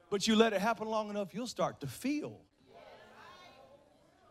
But 0.09 0.27
you 0.27 0.35
let 0.35 0.53
it 0.53 0.61
happen 0.61 0.87
long 0.87 1.09
enough, 1.09 1.33
you'll 1.33 1.47
start 1.47 1.79
to 1.79 1.87
feel 1.87 2.39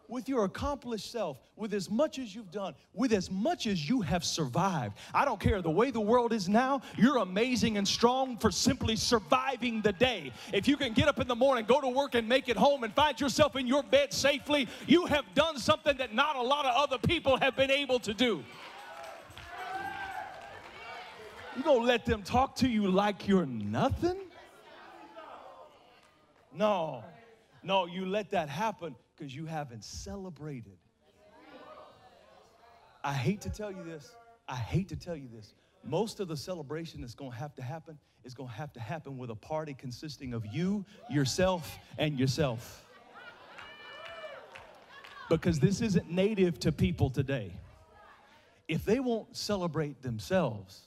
with 0.08 0.28
your 0.28 0.44
accomplished 0.44 1.10
self, 1.10 1.38
with 1.56 1.72
as 1.72 1.90
much 1.90 2.18
as 2.18 2.34
you've 2.34 2.50
done, 2.50 2.74
with 2.92 3.12
as 3.12 3.30
much 3.30 3.66
as 3.66 3.88
you 3.88 4.00
have 4.00 4.24
survived. 4.24 4.96
I 5.12 5.24
don't 5.24 5.40
care 5.40 5.62
the 5.62 5.70
way 5.70 5.90
the 5.90 6.00
world 6.00 6.32
is 6.32 6.48
now, 6.48 6.82
you're 6.96 7.18
amazing 7.18 7.78
and 7.78 7.86
strong 7.86 8.36
for 8.36 8.50
simply 8.50 8.96
surviving 8.96 9.80
the 9.80 9.92
day. 9.92 10.32
If 10.52 10.68
you 10.68 10.76
can 10.76 10.92
get 10.92 11.08
up 11.08 11.20
in 11.20 11.28
the 11.28 11.34
morning, 11.34 11.64
go 11.64 11.80
to 11.80 11.88
work, 11.88 12.14
and 12.14 12.28
make 12.28 12.48
it 12.48 12.56
home 12.56 12.84
and 12.84 12.92
find 12.94 13.20
yourself 13.20 13.56
in 13.56 13.66
your 13.66 13.82
bed 13.82 14.12
safely, 14.12 14.68
you 14.86 15.06
have 15.06 15.24
done 15.34 15.58
something 15.58 15.96
that 15.96 16.14
not 16.14 16.36
a 16.36 16.42
lot 16.42 16.66
of 16.66 16.74
other 16.76 16.98
people 16.98 17.36
have 17.38 17.56
been 17.56 17.70
able 17.70 17.98
to 18.00 18.14
do. 18.14 18.44
You 21.56 21.62
gonna 21.62 21.84
let 21.84 22.04
them 22.04 22.22
talk 22.22 22.56
to 22.56 22.68
you 22.68 22.88
like 22.88 23.28
you're 23.28 23.46
nothing? 23.46 24.16
No, 26.52 27.02
no, 27.62 27.86
you 27.86 28.06
let 28.06 28.30
that 28.32 28.48
happen 28.48 28.94
because 29.16 29.34
you 29.34 29.46
haven't 29.46 29.84
celebrated. 29.84 30.78
I 33.02 33.12
hate 33.12 33.42
to 33.42 33.50
tell 33.50 33.70
you 33.70 33.82
this. 33.84 34.14
I 34.48 34.56
hate 34.56 34.88
to 34.88 34.96
tell 34.96 35.16
you 35.16 35.28
this. 35.32 35.54
Most 35.84 36.20
of 36.20 36.28
the 36.28 36.36
celebration 36.36 37.02
that's 37.02 37.14
going 37.14 37.30
to 37.30 37.36
have 37.36 37.54
to 37.56 37.62
happen 37.62 37.98
is 38.24 38.34
going 38.34 38.48
to 38.48 38.54
have 38.54 38.72
to 38.72 38.80
happen 38.80 39.18
with 39.18 39.30
a 39.30 39.34
party 39.34 39.74
consisting 39.74 40.32
of 40.32 40.46
you, 40.46 40.84
yourself, 41.10 41.78
and 41.98 42.18
yourself. 42.18 42.86
Because 45.28 45.58
this 45.58 45.82
isn't 45.82 46.10
native 46.10 46.58
to 46.60 46.72
people 46.72 47.10
today. 47.10 47.52
If 48.66 48.84
they 48.84 49.00
won't 49.00 49.36
celebrate 49.36 50.02
themselves, 50.02 50.80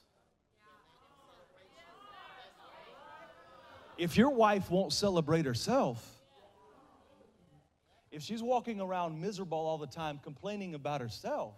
if 3.97 4.17
your 4.17 4.31
wife 4.31 4.71
won't 4.71 4.93
celebrate 4.93 5.45
herself, 5.45 6.16
if 8.17 8.23
she's 8.23 8.41
walking 8.41 8.82
around 8.82 9.21
miserable 9.21 9.60
all 9.60 9.77
the 9.77 9.86
time, 9.86 10.19
complaining 10.23 10.73
about 10.73 11.01
herself, 11.01 11.53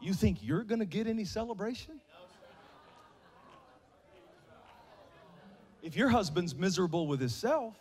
you 0.00 0.12
think 0.12 0.42
you're 0.42 0.64
going 0.64 0.80
to 0.80 0.84
get 0.84 1.06
any 1.06 1.24
celebration? 1.24 2.00
If 5.82 5.94
your 5.94 6.08
husband's 6.08 6.56
miserable 6.56 7.06
with 7.06 7.20
himself, 7.20 7.76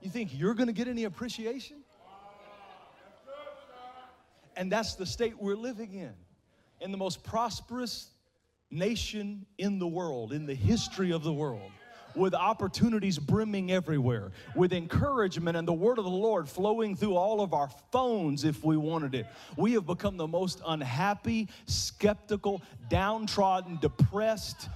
you 0.00 0.10
think 0.10 0.36
you're 0.36 0.54
gonna 0.54 0.72
get 0.72 0.88
any 0.88 1.04
appreciation? 1.04 1.76
And 4.56 4.72
that's 4.72 4.96
the 4.96 5.06
state 5.06 5.40
we're 5.40 5.54
living 5.54 5.94
in. 5.94 6.14
In 6.80 6.90
the 6.90 6.98
most 6.98 7.22
prosperous 7.22 8.10
nation 8.72 9.46
in 9.58 9.78
the 9.78 9.86
world, 9.86 10.32
in 10.32 10.46
the 10.46 10.54
history 10.54 11.12
of 11.12 11.22
the 11.22 11.32
world, 11.32 11.70
with 12.18 12.34
opportunities 12.34 13.18
brimming 13.18 13.70
everywhere, 13.70 14.32
with 14.54 14.72
encouragement 14.72 15.56
and 15.56 15.66
the 15.66 15.72
word 15.72 15.98
of 15.98 16.04
the 16.04 16.10
Lord 16.10 16.48
flowing 16.48 16.96
through 16.96 17.14
all 17.14 17.40
of 17.40 17.54
our 17.54 17.70
phones 17.92 18.44
if 18.44 18.64
we 18.64 18.76
wanted 18.76 19.14
it. 19.14 19.26
We 19.56 19.72
have 19.74 19.86
become 19.86 20.16
the 20.16 20.26
most 20.26 20.60
unhappy, 20.66 21.48
skeptical, 21.66 22.62
downtrodden, 22.88 23.78
depressed, 23.80 24.68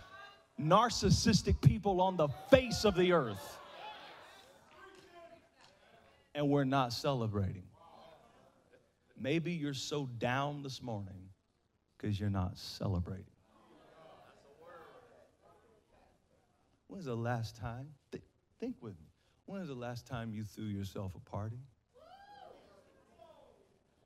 narcissistic 0.60 1.60
people 1.60 2.00
on 2.00 2.16
the 2.16 2.28
face 2.50 2.84
of 2.84 2.94
the 2.94 3.12
earth. 3.12 3.58
And 6.34 6.48
we're 6.48 6.64
not 6.64 6.92
celebrating. 6.92 7.64
Maybe 9.18 9.52
you're 9.52 9.74
so 9.74 10.08
down 10.18 10.62
this 10.62 10.82
morning 10.82 11.28
because 11.96 12.18
you're 12.18 12.30
not 12.30 12.58
celebrating. 12.58 13.31
When's 16.92 17.06
the 17.06 17.16
last 17.16 17.56
time? 17.56 17.88
Th- 18.10 18.22
think 18.60 18.76
with 18.82 18.92
me. 19.00 19.06
When 19.46 19.62
is 19.62 19.68
the 19.68 19.74
last 19.74 20.06
time 20.06 20.34
you 20.34 20.44
threw 20.44 20.66
yourself 20.66 21.12
a 21.14 21.30
party? 21.30 21.56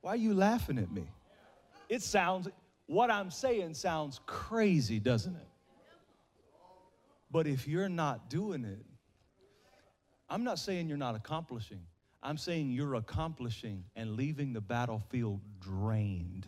Why 0.03 0.13
are 0.13 0.17
you 0.17 0.35
laughing 0.35 0.79
at 0.79 0.93
me? 0.93 1.03
It 1.89 2.01
sounds, 2.01 2.47
what 2.87 3.11
I'm 3.11 3.33
saying 3.33 3.75
sounds 3.75 4.21
crazy, 4.27 5.01
doesn't 5.01 5.35
it? 5.35 5.49
But 7.29 7.49
if 7.49 7.67
you're 7.67 7.89
not 7.89 8.31
doing 8.31 8.65
it, 8.65 8.87
I'm 10.31 10.45
not 10.45 10.61
saying 10.61 10.89
you're 10.89 10.97
not 10.97 11.17
accomplishing. 11.17 11.81
I'm 12.23 12.39
saying 12.39 12.71
you're 12.71 12.95
accomplishing 12.95 13.83
and 13.97 14.15
leaving 14.15 14.53
the 14.53 14.61
battlefield 14.61 15.41
drained 15.59 16.47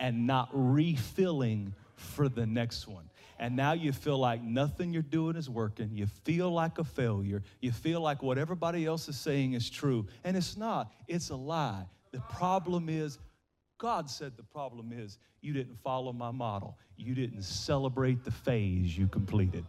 and 0.00 0.26
not 0.26 0.48
refilling 0.52 1.76
for 1.94 2.28
the 2.28 2.44
next 2.44 2.88
one 2.88 3.08
and 3.38 3.54
now 3.54 3.72
you 3.72 3.92
feel 3.92 4.18
like 4.18 4.42
nothing 4.42 4.92
you're 4.92 5.02
doing 5.02 5.36
is 5.36 5.50
working. 5.50 5.90
You 5.92 6.06
feel 6.06 6.50
like 6.50 6.78
a 6.78 6.84
failure. 6.84 7.42
You 7.60 7.70
feel 7.70 8.00
like 8.00 8.22
what 8.22 8.38
everybody 8.38 8.86
else 8.86 9.08
is 9.08 9.18
saying 9.18 9.52
is 9.52 9.68
true. 9.68 10.06
And 10.24 10.36
it's 10.36 10.56
not, 10.56 10.92
it's 11.06 11.28
a 11.28 11.36
lie. 11.36 11.84
The 12.12 12.20
problem 12.20 12.88
is, 12.88 13.18
God 13.78 14.08
said 14.08 14.38
the 14.38 14.42
problem 14.42 14.90
is 14.90 15.18
you 15.42 15.52
didn't 15.52 15.76
follow 15.82 16.12
my 16.12 16.30
model, 16.30 16.78
you 16.96 17.14
didn't 17.14 17.42
celebrate 17.42 18.24
the 18.24 18.30
phase 18.30 18.96
you 18.96 19.06
completed. 19.06 19.66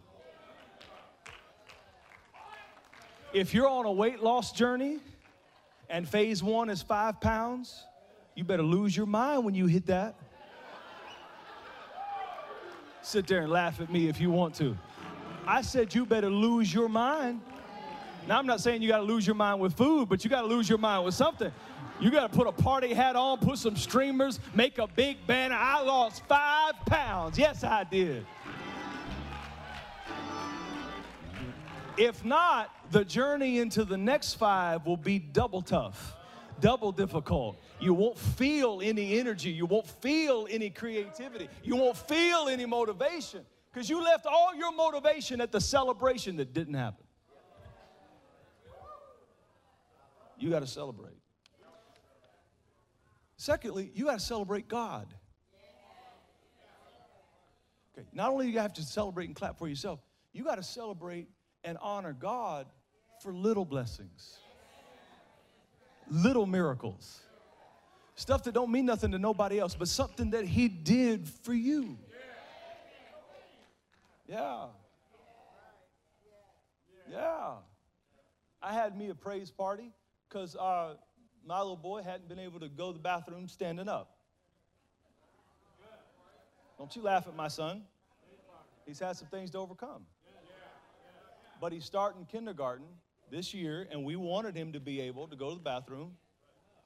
If 3.34 3.52
you're 3.52 3.68
on 3.68 3.84
a 3.84 3.92
weight 3.92 4.22
loss 4.22 4.52
journey 4.52 5.00
and 5.90 6.08
phase 6.08 6.42
one 6.42 6.70
is 6.70 6.80
five 6.80 7.20
pounds, 7.20 7.84
you 8.34 8.44
better 8.44 8.62
lose 8.62 8.96
your 8.96 9.04
mind 9.04 9.44
when 9.44 9.54
you 9.54 9.66
hit 9.66 9.86
that. 9.86 10.14
Sit 13.08 13.26
there 13.26 13.40
and 13.40 13.50
laugh 13.50 13.80
at 13.80 13.90
me 13.90 14.06
if 14.08 14.20
you 14.20 14.30
want 14.30 14.54
to. 14.56 14.76
I 15.46 15.62
said 15.62 15.94
you 15.94 16.04
better 16.04 16.28
lose 16.28 16.74
your 16.74 16.90
mind. 16.90 17.40
Now, 18.26 18.38
I'm 18.38 18.44
not 18.44 18.60
saying 18.60 18.82
you 18.82 18.88
got 18.88 18.98
to 18.98 19.04
lose 19.04 19.26
your 19.26 19.34
mind 19.34 19.60
with 19.60 19.72
food, 19.72 20.10
but 20.10 20.22
you 20.24 20.28
got 20.28 20.42
to 20.42 20.46
lose 20.46 20.68
your 20.68 20.76
mind 20.76 21.06
with 21.06 21.14
something. 21.14 21.50
You 22.00 22.10
got 22.10 22.30
to 22.30 22.36
put 22.36 22.46
a 22.46 22.52
party 22.52 22.92
hat 22.92 23.16
on, 23.16 23.38
put 23.38 23.56
some 23.56 23.76
streamers, 23.76 24.40
make 24.54 24.76
a 24.76 24.86
big 24.86 25.26
banner. 25.26 25.56
I 25.58 25.80
lost 25.80 26.22
five 26.28 26.74
pounds. 26.84 27.38
Yes, 27.38 27.64
I 27.64 27.84
did. 27.84 28.26
If 31.96 32.26
not, 32.26 32.70
the 32.90 33.06
journey 33.06 33.58
into 33.60 33.86
the 33.86 33.96
next 33.96 34.34
five 34.34 34.84
will 34.84 34.98
be 34.98 35.18
double 35.18 35.62
tough 35.62 36.14
double 36.60 36.92
difficult. 36.92 37.60
You 37.80 37.94
won't 37.94 38.18
feel 38.18 38.80
any 38.82 39.18
energy. 39.18 39.50
You 39.50 39.66
won't 39.66 39.86
feel 39.86 40.46
any 40.50 40.70
creativity. 40.70 41.48
You 41.62 41.76
won't 41.76 41.96
feel 41.96 42.48
any 42.48 42.66
motivation 42.66 43.44
because 43.72 43.88
you 43.88 44.02
left 44.02 44.26
all 44.26 44.54
your 44.54 44.72
motivation 44.72 45.40
at 45.40 45.52
the 45.52 45.60
celebration 45.60 46.36
that 46.36 46.52
didn't 46.52 46.74
happen. 46.74 47.04
You 50.38 50.50
got 50.50 50.60
to 50.60 50.66
celebrate. 50.66 51.16
Secondly, 53.36 53.90
you 53.94 54.04
got 54.04 54.18
to 54.18 54.24
celebrate 54.24 54.68
God. 54.68 55.12
Okay, 57.96 58.06
not 58.12 58.30
only 58.30 58.46
do 58.46 58.52
you 58.52 58.58
have 58.58 58.72
to 58.74 58.82
celebrate 58.82 59.26
and 59.26 59.34
clap 59.34 59.58
for 59.58 59.68
yourself, 59.68 60.00
you 60.32 60.44
got 60.44 60.56
to 60.56 60.62
celebrate 60.62 61.28
and 61.64 61.76
honor 61.80 62.12
God 62.12 62.66
for 63.20 63.32
little 63.32 63.64
blessings 63.64 64.38
little 66.10 66.46
miracles. 66.46 67.20
Stuff 68.14 68.42
that 68.44 68.52
don't 68.52 68.70
mean 68.70 68.84
nothing 68.84 69.12
to 69.12 69.18
nobody 69.18 69.58
else, 69.58 69.74
but 69.74 69.88
something 69.88 70.30
that 70.30 70.44
he 70.44 70.68
did 70.68 71.28
for 71.28 71.54
you. 71.54 71.96
Yeah. 74.28 74.66
Yeah. 77.10 77.50
I 78.60 78.72
had 78.72 78.96
me 78.96 79.08
a 79.10 79.14
praise 79.14 79.50
party 79.50 79.92
because 80.28 80.56
uh, 80.56 80.94
my 81.46 81.58
little 81.60 81.76
boy 81.76 82.02
hadn't 82.02 82.28
been 82.28 82.38
able 82.38 82.60
to 82.60 82.68
go 82.68 82.88
to 82.88 82.92
the 82.92 83.02
bathroom 83.02 83.48
standing 83.48 83.88
up. 83.88 84.16
Don't 86.76 86.94
you 86.94 87.02
laugh 87.02 87.26
at 87.26 87.34
my 87.34 87.48
son. 87.48 87.82
He's 88.86 88.98
had 88.98 89.16
some 89.16 89.28
things 89.28 89.50
to 89.52 89.58
overcome. 89.58 90.06
But 91.60 91.72
he's 91.72 91.84
starting 91.84 92.24
kindergarten 92.24 92.86
this 93.30 93.54
year, 93.54 93.86
and 93.90 94.04
we 94.04 94.16
wanted 94.16 94.56
him 94.56 94.72
to 94.72 94.80
be 94.80 95.00
able 95.00 95.28
to 95.28 95.36
go 95.36 95.50
to 95.50 95.54
the 95.54 95.60
bathroom 95.60 96.12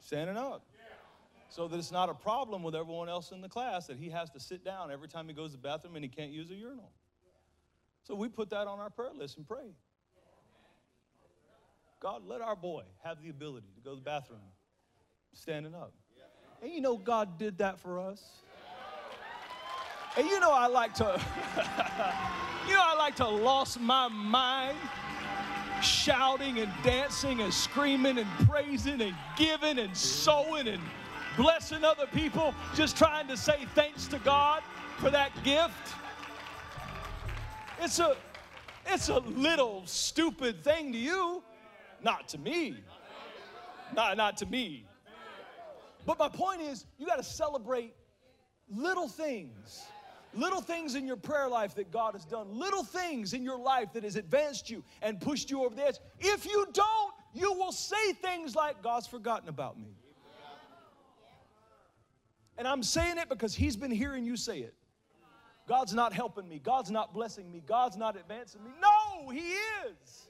standing 0.01 0.37
up. 0.37 0.67
So 1.49 1.69
that 1.69 1.77
it's 1.77 1.93
not 1.93 2.09
a 2.09 2.15
problem 2.15 2.63
with 2.63 2.75
everyone 2.75 3.11
else 3.11 3.31
in 3.31 3.43
the 3.43 3.49
class 3.49 3.87
that 3.89 3.99
he 3.99 4.09
has 4.09 4.31
to 4.31 4.41
sit 4.41 4.65
down 4.65 4.91
every 4.91 5.07
time 5.07 5.29
he 5.29 5.35
goes 5.35 5.51
to 5.51 5.59
the 5.59 5.63
bathroom 5.63 5.97
and 5.97 6.05
he 6.05 6.09
can't 6.09 6.31
use 6.31 6.51
a 6.51 6.55
urinal. 6.55 6.91
So 8.05 8.15
we 8.15 8.29
put 8.29 8.49
that 8.51 8.67
on 8.67 8.81
our 8.81 8.89
prayer 8.89 9.13
list 9.15 9.37
and 9.37 9.47
pray. 9.47 9.75
God, 12.01 12.23
let 12.27 12.41
our 12.41 12.57
boy 12.57 12.85
have 13.05 13.23
the 13.23 13.29
ability 13.29 13.69
to 13.77 13.81
go 13.83 13.91
to 13.91 13.97
the 13.97 14.03
bathroom 14.03 14.41
standing 15.35 15.75
up. 15.75 15.93
And 16.63 16.73
you 16.73 16.81
know, 16.81 16.97
God 16.97 17.39
did 17.39 17.59
that 17.59 17.79
for 17.79 18.01
us. 18.01 18.23
And 20.17 20.27
you 20.27 20.41
know, 20.41 20.53
I 20.53 20.67
like 20.67 20.95
to, 20.95 21.05
you 22.67 22.75
know, 22.75 22.83
I 22.83 22.95
like 22.99 23.17
to 23.17 23.27
lost 23.27 23.81
my 23.81 24.09
mind 24.09 24.77
shouting 25.83 26.59
and 26.59 26.71
dancing 26.83 27.40
and 27.40 27.53
screaming 27.53 28.18
and 28.18 28.29
praising 28.49 29.01
and 29.01 29.14
giving 29.37 29.79
and 29.79 29.97
sowing 29.97 30.68
and 30.68 30.83
blessing 31.37 31.85
other 31.85 32.07
people, 32.07 32.55
just 32.75 32.97
trying 32.97 33.27
to 33.29 33.37
say 33.37 33.66
thanks 33.75 34.07
to 34.09 34.18
God 34.18 34.62
for 34.99 35.11
that 35.11 35.31
gift. 35.45 35.95
It's 37.81 37.99
a 37.99 38.16
it's 38.87 39.09
a 39.09 39.18
little 39.18 39.83
stupid 39.87 40.64
thing 40.64 40.92
to 40.92 40.99
you, 40.99 41.42
not 42.03 42.29
to 42.29 42.38
me. 42.38 42.77
Not, 43.95 44.16
not 44.16 44.37
to 44.38 44.47
me. 44.47 44.87
But 46.05 46.18
my 46.18 46.29
point 46.29 46.62
is, 46.62 46.87
you 46.99 47.07
got 47.07 47.16
to 47.16 47.23
celebrate 47.23 47.95
little 48.68 49.09
things 49.09 49.85
little 50.35 50.61
things 50.61 50.95
in 50.95 51.07
your 51.07 51.16
prayer 51.16 51.49
life 51.49 51.75
that 51.75 51.90
God 51.90 52.14
has 52.14 52.25
done, 52.25 52.49
little 52.53 52.85
things 52.85 53.33
in 53.33 53.42
your 53.42 53.59
life 53.59 53.92
that 53.92 54.05
has 54.05 54.16
advanced 54.16 54.71
you 54.71 54.85
and 55.03 55.21
pushed 55.21 55.51
you 55.51 55.64
over 55.64 55.75
the 55.75 55.87
edge. 55.87 55.99
If 56.21 56.47
you 56.47 56.66
don't, 56.73 57.14
you 57.35 57.53
will 57.53 57.73
say 57.73 58.12
things 58.14 58.55
like, 58.55 58.83
God's 58.83 59.07
forgotten 59.07 59.49
about 59.49 59.79
me. 59.79 59.97
And 62.59 62.68
I'm 62.68 62.83
saying 62.83 63.18
it 63.18 63.29
because 63.29 63.55
He's 63.55 63.77
been 63.77 63.90
hearing 63.90 64.25
you 64.25 64.37
say 64.37 64.59
it. 64.59 64.75
God's 65.66 65.95
not 65.95 66.12
helping 66.12 66.49
me. 66.49 66.59
God's 66.59 66.90
not 66.90 67.14
blessing 67.14 67.51
me. 67.51 67.62
God's 67.64 67.97
not 67.97 68.16
advancing 68.16 68.62
me. 68.62 68.71
No, 68.81 69.31
He 69.31 69.55
is. 69.88 70.29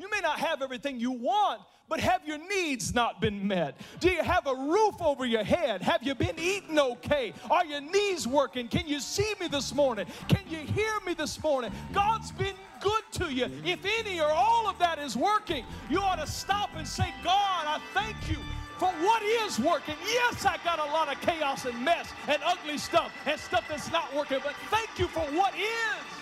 You 0.00 0.08
may 0.10 0.20
not 0.20 0.38
have 0.38 0.62
everything 0.62 0.98
you 0.98 1.10
want, 1.10 1.60
but 1.86 2.00
have 2.00 2.26
your 2.26 2.38
needs 2.38 2.94
not 2.94 3.20
been 3.20 3.46
met? 3.46 3.78
Do 3.98 4.08
you 4.08 4.22
have 4.22 4.46
a 4.46 4.54
roof 4.54 4.94
over 5.00 5.26
your 5.26 5.44
head? 5.44 5.82
Have 5.82 6.02
you 6.02 6.14
been 6.14 6.38
eating 6.38 6.78
okay? 6.78 7.34
Are 7.50 7.66
your 7.66 7.82
knees 7.82 8.26
working? 8.26 8.68
Can 8.68 8.88
you 8.88 8.98
see 8.98 9.34
me 9.38 9.48
this 9.48 9.74
morning? 9.74 10.06
Can 10.28 10.40
you 10.48 10.58
hear 10.58 10.92
me 11.04 11.12
this 11.12 11.42
morning? 11.42 11.70
God's 11.92 12.32
been 12.32 12.54
good 12.80 13.02
to 13.12 13.30
you. 13.30 13.50
If 13.62 13.84
any 13.84 14.20
or 14.20 14.30
all 14.30 14.66
of 14.66 14.78
that 14.78 14.98
is 14.98 15.18
working, 15.18 15.66
you 15.90 16.00
ought 16.00 16.18
to 16.18 16.26
stop 16.26 16.70
and 16.76 16.88
say, 16.88 17.12
God, 17.22 17.66
I 17.66 17.78
thank 17.92 18.16
you 18.30 18.38
for 18.78 18.88
what 19.04 19.22
is 19.22 19.58
working. 19.58 19.96
Yes, 20.06 20.46
I 20.46 20.56
got 20.64 20.78
a 20.78 20.84
lot 20.84 21.14
of 21.14 21.20
chaos 21.20 21.66
and 21.66 21.84
mess 21.84 22.10
and 22.26 22.38
ugly 22.46 22.78
stuff 22.78 23.12
and 23.26 23.38
stuff 23.38 23.64
that's 23.68 23.92
not 23.92 24.16
working, 24.16 24.38
but 24.42 24.54
thank 24.70 24.98
you 24.98 25.08
for 25.08 25.20
what 25.36 25.52
is. 25.54 26.19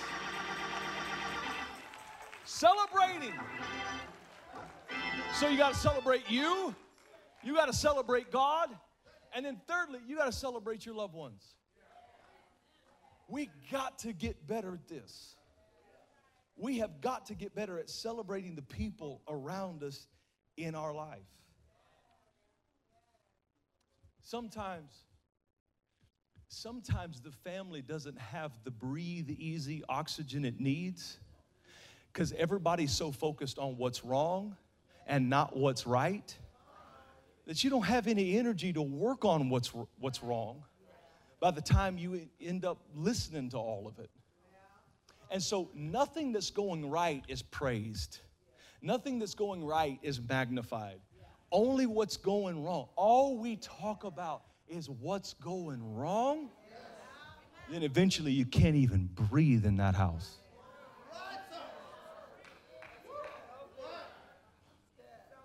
Celebrating. 2.48 3.34
So 5.34 5.48
you 5.48 5.58
got 5.58 5.74
to 5.74 5.78
celebrate 5.78 6.30
you, 6.30 6.74
you 7.44 7.54
got 7.54 7.66
to 7.66 7.74
celebrate 7.74 8.32
God, 8.32 8.70
and 9.34 9.44
then 9.44 9.61
thirdly, 9.68 10.00
you 10.08 10.16
got 10.16 10.24
to 10.24 10.32
celebrate 10.32 10.87
your 10.87 10.94
loved 10.94 11.12
ones. 11.12 11.42
We 13.28 13.50
got 13.70 13.98
to 13.98 14.14
get 14.14 14.46
better 14.46 14.72
at 14.72 14.88
this. 14.88 15.37
We 16.56 16.78
have 16.78 17.02
got 17.02 17.26
to 17.26 17.34
get 17.34 17.54
better 17.54 17.78
at 17.78 17.90
celebrating 17.90 18.54
the 18.54 18.62
people 18.62 19.20
around 19.28 19.82
us 19.82 20.06
in 20.56 20.74
our 20.74 20.94
life. 20.94 21.18
Sometimes, 24.22 24.90
sometimes 26.48 27.20
the 27.20 27.30
family 27.30 27.82
doesn't 27.82 28.18
have 28.18 28.52
the 28.64 28.70
breathe 28.70 29.28
easy 29.28 29.84
oxygen 29.90 30.46
it 30.46 30.58
needs 30.58 31.18
because 32.18 32.33
everybody's 32.33 32.90
so 32.90 33.12
focused 33.12 33.61
on 33.61 33.76
what's 33.76 34.04
wrong 34.04 34.57
and 35.07 35.31
not 35.31 35.57
what's 35.57 35.87
right 35.87 36.37
that 37.46 37.62
you 37.62 37.70
don't 37.70 37.85
have 37.85 38.09
any 38.09 38.37
energy 38.37 38.72
to 38.72 38.83
work 38.83 39.24
on 39.24 39.48
what's, 39.48 39.72
what's 40.00 40.20
wrong 40.20 40.64
by 41.38 41.52
the 41.52 41.61
time 41.61 41.96
you 41.96 42.28
end 42.40 42.64
up 42.64 42.78
listening 42.96 43.48
to 43.48 43.57
all 43.57 43.87
of 43.87 44.00
it. 44.00 44.11
And 45.31 45.40
so, 45.40 45.70
nothing 45.72 46.33
that's 46.33 46.50
going 46.50 46.90
right 46.90 47.22
is 47.28 47.40
praised, 47.40 48.18
nothing 48.83 49.20
that's 49.20 49.37
going 49.37 49.64
right 49.64 50.00
is 50.02 50.20
magnified. 50.20 50.98
Only 51.52 51.87
what's 51.87 52.16
going 52.16 52.64
wrong. 52.64 52.88
All 52.96 53.38
we 53.38 53.54
talk 53.59 54.02
about 54.02 54.42
is 54.66 54.90
what's 54.90 55.35
going 55.35 55.94
wrong. 55.94 56.50
Then 57.70 57.85
eventually 57.85 58.33
you 58.33 58.44
can't 58.44 58.74
even 58.74 59.09
breathe 59.14 59.64
in 59.64 59.76
that 59.76 59.94
house. 59.94 60.38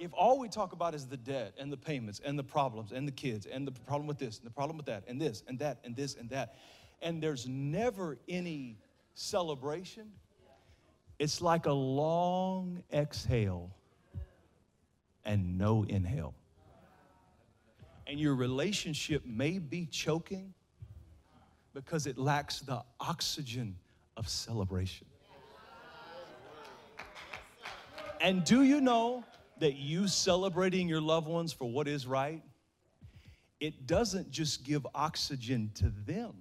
If 0.04 0.14
all 0.14 0.38
we 0.38 0.50
talk 0.50 0.74
about 0.74 0.94
is 0.94 1.06
the 1.06 1.16
debt 1.16 1.54
and 1.58 1.72
the 1.72 1.78
payments 1.78 2.20
and 2.26 2.38
the 2.38 2.44
problems 2.44 2.92
and 2.92 3.08
the 3.08 3.12
kids 3.12 3.46
and 3.46 3.66
the 3.66 3.72
problem 3.72 4.06
with 4.06 4.20
this 4.20 4.38
and 4.38 4.46
the 4.46 4.52
problem 4.52 4.76
with 4.76 4.86
that 4.86 5.04
and 5.08 5.20
this 5.20 5.44
and 5.48 5.58
that 5.60 5.80
and 5.86 5.96
this 5.96 6.16
and 6.16 6.30
that, 6.30 6.56
and 7.02 7.24
there's 7.24 7.48
never 7.48 8.18
any 8.28 8.78
celebration, 9.16 10.12
it's 11.20 11.42
like 11.42 11.68
a 11.68 11.72
long 11.72 12.84
exhale 12.92 13.72
and 15.24 15.58
no 15.58 15.86
inhale. 15.88 16.34
And 18.06 18.20
your 18.20 18.36
relationship 18.36 19.26
may 19.26 19.58
be 19.58 19.86
choking 19.86 20.54
because 21.74 22.08
it 22.08 22.18
lacks 22.18 22.60
the 22.60 22.84
oxygen 23.00 23.78
of 24.18 24.28
celebration. 24.28 25.08
And 28.20 28.44
do 28.44 28.64
you 28.64 28.82
know 28.82 29.24
that 29.64 29.78
you 29.78 30.10
celebrating 30.10 30.90
your 30.90 31.00
loved 31.00 31.26
ones 31.26 31.54
for 31.54 31.64
what 31.64 31.88
is 31.88 32.06
right, 32.06 32.44
it 33.62 33.88
doesn't 33.88 34.30
just 34.30 34.66
give 34.66 34.86
oxygen 34.94 35.72
to 35.74 35.90
them. 36.06 36.34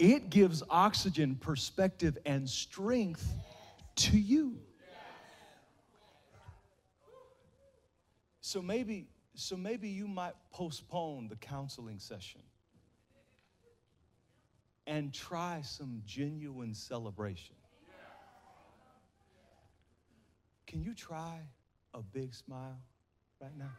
It 0.00 0.30
gives 0.30 0.64
oxygen, 0.68 1.36
perspective, 1.36 2.18
and 2.26 2.50
strength 2.50 3.24
to 3.94 4.18
you. 4.18 4.58
So 8.40 8.60
maybe, 8.60 9.06
so 9.36 9.56
maybe 9.56 9.90
you 9.90 10.08
might 10.08 10.34
postpone 10.50 11.28
the 11.28 11.36
counseling 11.36 12.00
session 12.00 12.40
and 14.88 15.14
try 15.14 15.60
some 15.62 16.02
genuine 16.04 16.74
celebration. 16.74 17.54
Can 20.74 20.82
you 20.82 20.92
try 20.92 21.38
a 21.94 22.02
big 22.02 22.34
smile 22.34 22.76
right 23.40 23.56
now? 23.56 23.70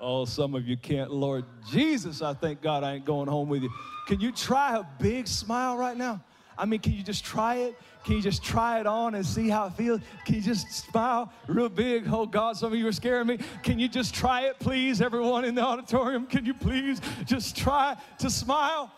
Oh, 0.00 0.24
some 0.24 0.56
of 0.56 0.66
you 0.66 0.76
can't. 0.76 1.12
Lord 1.12 1.44
Jesus, 1.70 2.20
I 2.20 2.34
thank 2.34 2.60
God 2.60 2.82
I 2.82 2.94
ain't 2.94 3.04
going 3.04 3.28
home 3.28 3.48
with 3.48 3.62
you. 3.62 3.70
Can 4.08 4.20
you 4.20 4.32
try 4.32 4.76
a 4.76 4.82
big 5.00 5.28
smile 5.28 5.76
right 5.76 5.96
now? 5.96 6.20
I 6.58 6.64
mean, 6.64 6.80
can 6.80 6.94
you 6.94 7.04
just 7.04 7.24
try 7.24 7.58
it? 7.58 7.78
Can 8.02 8.16
you 8.16 8.22
just 8.22 8.42
try 8.42 8.80
it 8.80 8.88
on 8.88 9.14
and 9.14 9.24
see 9.24 9.48
how 9.48 9.66
it 9.68 9.74
feels? 9.74 10.00
Can 10.24 10.34
you 10.34 10.40
just 10.40 10.68
smile 10.72 11.32
real 11.46 11.68
big? 11.68 12.08
Oh 12.10 12.26
God, 12.26 12.56
some 12.56 12.72
of 12.72 12.78
you 12.80 12.88
are 12.88 12.92
scaring 12.92 13.28
me. 13.28 13.38
Can 13.62 13.78
you 13.78 13.86
just 13.86 14.16
try 14.16 14.46
it, 14.46 14.58
please? 14.58 15.00
Everyone 15.00 15.44
in 15.44 15.54
the 15.54 15.62
auditorium, 15.62 16.26
can 16.26 16.44
you 16.44 16.54
please 16.54 17.00
just 17.24 17.56
try 17.56 17.96
to 18.18 18.28
smile? 18.28 18.90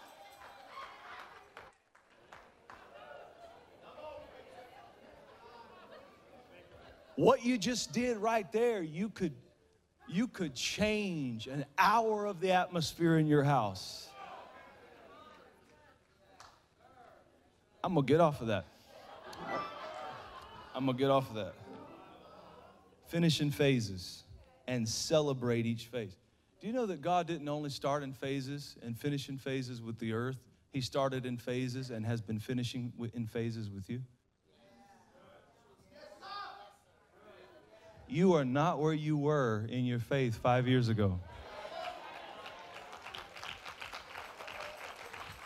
What 7.17 7.45
you 7.45 7.57
just 7.57 7.93
did 7.93 8.19
right 8.19 8.51
there, 8.53 8.83
you 8.83 9.09
could 9.09 9.33
you 10.09 10.29
could 10.29 10.55
change 10.55 11.49
an 11.49 11.65
hour 11.77 12.27
of 12.27 12.41
the 12.41 12.53
atmosphere 12.53 13.19
in 13.19 13.27
your 13.27 13.43
house. 13.43 14.09
I'm 17.83 17.95
gonna 17.95 18.07
get 18.07 18.21
off 18.21 18.41
of 18.41 18.49
that. 18.49 18.67
I'm 20.75 20.87
gonna 20.87 20.99
get 20.99 21.11
off 21.11 21.29
of 21.31 21.37
that. 21.37 21.55
Finish 23.07 23.41
in 23.41 23.51
phases 23.51 24.25
and 24.69 24.89
celebrate 24.89 25.67
each 25.67 25.87
phase. 25.87 26.17
Do 26.61 26.67
you 26.67 26.73
know 26.73 26.87
that 26.87 27.01
God 27.01 27.27
didn't 27.27 27.49
only 27.49 27.71
start 27.71 28.03
in 28.03 28.13
phases 28.13 28.77
and 28.83 28.99
finish 28.99 29.29
in 29.29 29.39
phases 29.39 29.81
with 29.81 29.99
the 29.99 30.13
earth? 30.13 30.39
He 30.73 30.81
started 30.81 31.25
in 31.25 31.39
phases 31.39 31.91
and 31.91 32.05
has 32.05 32.21
been 32.21 32.39
finishing 32.39 32.93
in 33.15 33.27
phases 33.27 33.71
with 33.71 33.89
you. 33.89 34.03
You 38.09 38.35
are 38.35 38.45
not 38.45 38.79
where 38.79 38.93
you 38.93 39.17
were 39.17 39.67
in 39.69 39.85
your 39.85 39.99
faith 39.99 40.37
five 40.37 40.67
years 40.69 40.89
ago. 40.89 41.19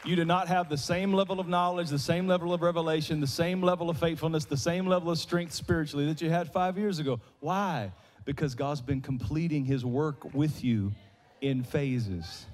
You 0.04 0.16
do 0.16 0.24
not 0.24 0.48
have 0.48 0.70
the 0.70 0.78
same 0.78 1.12
level 1.12 1.40
of 1.40 1.46
knowledge, 1.46 1.90
the 1.90 1.98
same 1.98 2.26
level 2.26 2.54
of 2.54 2.62
revelation, 2.62 3.20
the 3.20 3.26
same 3.26 3.62
level 3.62 3.90
of 3.90 3.98
faithfulness, 3.98 4.46
the 4.46 4.56
same 4.56 4.86
level 4.86 5.10
of 5.10 5.18
strength 5.18 5.52
spiritually 5.52 6.06
that 6.06 6.22
you 6.22 6.30
had 6.30 6.50
five 6.50 6.78
years 6.78 6.98
ago. 6.98 7.20
Why? 7.40 7.92
Because 8.24 8.54
God's 8.54 8.80
been 8.80 9.02
completing 9.02 9.66
His 9.66 9.84
work 9.84 10.32
with 10.32 10.64
you 10.64 10.92
in 11.42 11.62
phases. 11.62 12.46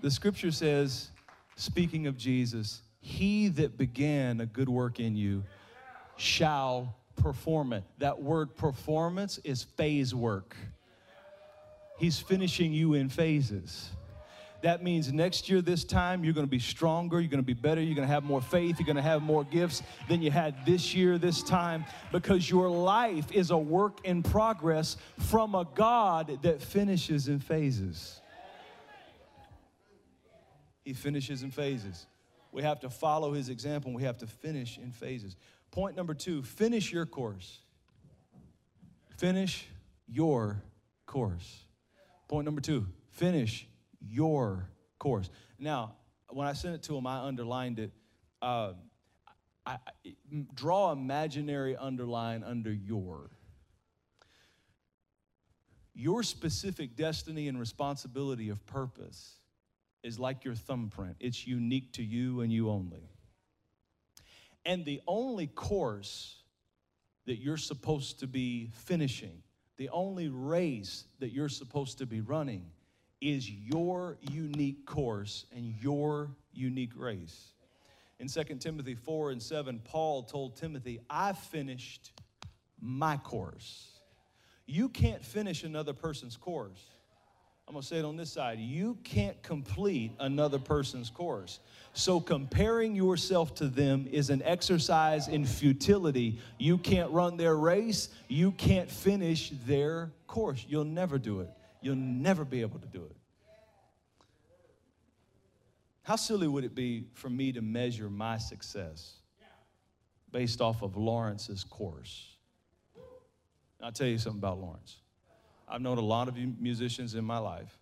The 0.00 0.10
scripture 0.10 0.50
says, 0.50 1.10
speaking 1.56 2.06
of 2.06 2.16
Jesus, 2.16 2.80
He 3.00 3.48
that 3.48 3.76
began 3.76 4.40
a 4.40 4.46
good 4.46 4.68
work 4.70 4.98
in 4.98 5.16
you 5.16 5.44
shall 6.16 6.96
perform 7.20 7.72
it. 7.72 7.84
That 7.98 8.22
word 8.22 8.56
performance 8.56 9.38
is 9.44 9.62
phase 9.62 10.14
work. 10.14 10.56
He's 11.98 12.18
finishing 12.18 12.72
you 12.72 12.94
in 12.94 13.08
phases. 13.08 13.90
That 14.62 14.82
means 14.82 15.10
next 15.12 15.48
year, 15.48 15.62
this 15.62 15.84
time, 15.84 16.22
you're 16.22 16.34
gonna 16.34 16.46
be 16.46 16.58
stronger, 16.58 17.20
you're 17.20 17.30
gonna 17.30 17.42
be 17.42 17.54
better, 17.54 17.80
you're 17.80 17.94
gonna 17.94 18.06
have 18.06 18.24
more 18.24 18.42
faith, 18.42 18.78
you're 18.78 18.86
gonna 18.86 19.00
have 19.00 19.22
more 19.22 19.44
gifts 19.44 19.82
than 20.08 20.20
you 20.20 20.30
had 20.30 20.66
this 20.66 20.94
year, 20.94 21.16
this 21.16 21.42
time, 21.42 21.84
because 22.12 22.48
your 22.48 22.68
life 22.68 23.32
is 23.32 23.50
a 23.50 23.56
work 23.56 24.04
in 24.04 24.22
progress 24.22 24.96
from 25.18 25.54
a 25.54 25.66
God 25.74 26.38
that 26.42 26.60
finishes 26.60 27.28
in 27.28 27.38
phases. 27.38 28.20
He 30.84 30.92
finishes 30.92 31.42
in 31.42 31.50
phases. 31.50 32.06
We 32.52 32.62
have 32.62 32.80
to 32.80 32.90
follow 32.90 33.32
his 33.32 33.48
example, 33.48 33.92
we 33.92 34.02
have 34.02 34.18
to 34.18 34.26
finish 34.26 34.76
in 34.76 34.90
phases. 34.92 35.36
Point 35.70 35.96
number 35.96 36.14
two 36.14 36.42
finish 36.42 36.92
your 36.92 37.06
course. 37.06 37.60
Finish 39.18 39.66
your 40.08 40.62
course. 41.06 41.64
Point 42.28 42.44
number 42.44 42.60
two 42.60 42.86
finish 43.10 43.66
your 44.00 44.70
course. 44.98 45.30
Now, 45.58 45.94
when 46.28 46.46
I 46.46 46.52
sent 46.54 46.74
it 46.74 46.82
to 46.84 46.96
him, 46.96 47.06
I 47.06 47.26
underlined 47.26 47.78
it. 47.78 47.92
Uh, 48.40 48.72
I, 49.66 49.72
I, 49.74 50.14
draw 50.54 50.92
imaginary 50.92 51.76
underline 51.76 52.42
under 52.42 52.72
your. 52.72 53.30
Your 55.94 56.22
specific 56.22 56.96
destiny 56.96 57.48
and 57.48 57.60
responsibility 57.60 58.48
of 58.48 58.64
purpose 58.66 59.34
is 60.02 60.18
like 60.18 60.44
your 60.44 60.54
thumbprint. 60.54 61.16
It's 61.20 61.46
unique 61.46 61.92
to 61.94 62.02
you 62.02 62.40
and 62.40 62.50
you 62.52 62.70
only. 62.70 63.10
And 64.64 64.84
the 64.84 65.00
only 65.06 65.46
course 65.46 66.36
that 67.26 67.36
you're 67.36 67.56
supposed 67.56 68.20
to 68.20 68.26
be 68.26 68.70
finishing, 68.74 69.42
the 69.76 69.88
only 69.90 70.28
race 70.28 71.04
that 71.18 71.32
you're 71.32 71.48
supposed 71.48 71.98
to 71.98 72.06
be 72.06 72.20
running, 72.20 72.66
is 73.20 73.50
your 73.50 74.18
unique 74.20 74.86
course 74.86 75.44
and 75.54 75.74
your 75.80 76.30
unique 76.52 76.92
race. 76.96 77.52
In 78.18 78.28
2 78.28 78.42
Timothy 78.56 78.94
4 78.94 79.30
and 79.30 79.42
7, 79.42 79.80
Paul 79.84 80.22
told 80.22 80.56
Timothy, 80.56 81.00
I 81.08 81.32
finished 81.32 82.12
my 82.80 83.16
course. 83.16 84.00
You 84.66 84.88
can't 84.88 85.24
finish 85.24 85.64
another 85.64 85.92
person's 85.92 86.36
course. 86.36 86.80
I'm 87.70 87.74
gonna 87.74 87.84
say 87.84 87.98
it 88.00 88.04
on 88.04 88.16
this 88.16 88.32
side. 88.32 88.58
You 88.58 88.98
can't 89.04 89.40
complete 89.44 90.10
another 90.18 90.58
person's 90.58 91.08
course. 91.08 91.60
So 91.92 92.18
comparing 92.18 92.96
yourself 92.96 93.54
to 93.54 93.68
them 93.68 94.08
is 94.10 94.28
an 94.28 94.42
exercise 94.42 95.28
in 95.28 95.46
futility. 95.46 96.40
You 96.58 96.78
can't 96.78 97.12
run 97.12 97.36
their 97.36 97.54
race, 97.54 98.08
you 98.26 98.50
can't 98.50 98.90
finish 98.90 99.52
their 99.68 100.10
course. 100.26 100.66
You'll 100.68 100.82
never 100.82 101.16
do 101.16 101.42
it. 101.42 101.50
You'll 101.80 101.94
never 101.94 102.44
be 102.44 102.60
able 102.62 102.80
to 102.80 102.88
do 102.88 103.04
it. 103.04 103.16
How 106.02 106.16
silly 106.16 106.48
would 106.48 106.64
it 106.64 106.74
be 106.74 107.04
for 107.14 107.30
me 107.30 107.52
to 107.52 107.62
measure 107.62 108.10
my 108.10 108.38
success 108.38 109.12
based 110.32 110.60
off 110.60 110.82
of 110.82 110.96
Lawrence's 110.96 111.62
course? 111.62 112.34
I'll 113.80 113.92
tell 113.92 114.08
you 114.08 114.18
something 114.18 114.40
about 114.40 114.58
Lawrence. 114.58 114.96
I've 115.70 115.80
known 115.80 115.98
a 115.98 116.02
lot 116.02 116.26
of 116.26 116.36
musicians 116.36 117.14
in 117.14 117.24
my 117.24 117.38
life. 117.38 117.78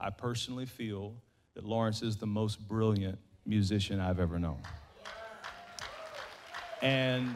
I 0.00 0.08
personally 0.08 0.64
feel 0.64 1.14
that 1.54 1.64
Lawrence 1.64 2.00
is 2.00 2.16
the 2.16 2.26
most 2.26 2.66
brilliant 2.66 3.18
musician 3.44 4.00
I've 4.00 4.18
ever 4.18 4.38
known. 4.38 4.62
And 6.80 7.34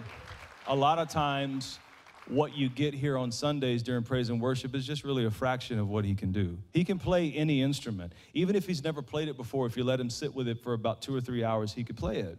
a 0.67 0.75
lot 0.75 0.99
of 0.99 1.09
times, 1.11 1.79
what 2.27 2.57
you 2.57 2.69
get 2.71 2.95
here 2.95 3.19
on 3.19 3.31
Sundays 3.31 3.83
during 3.83 4.03
praise 4.03 4.31
and 4.31 4.41
worship 4.41 4.75
is 4.75 4.87
just 4.87 5.05
really 5.05 5.27
a 5.27 5.31
fraction 5.31 5.79
of 5.79 5.89
what 5.89 6.05
he 6.05 6.15
can 6.15 6.33
do. 6.33 6.59
He 6.73 6.83
can 6.83 6.99
play 6.99 7.33
any 7.33 7.61
instrument. 7.63 8.15
Even 8.33 8.57
if 8.57 8.67
he's 8.67 8.83
never 8.83 9.03
played 9.03 9.29
it 9.29 9.37
before, 9.37 9.67
if 9.67 9.77
you 9.77 9.85
let 9.85 10.01
him 10.01 10.11
sit 10.11 10.35
with 10.35 10.49
it 10.49 10.63
for 10.63 10.73
about 10.73 11.03
two 11.03 11.15
or 11.15 11.21
three 11.21 11.45
hours, 11.45 11.73
he 11.73 11.85
could 11.85 11.97
play 11.97 12.19
it 12.19 12.39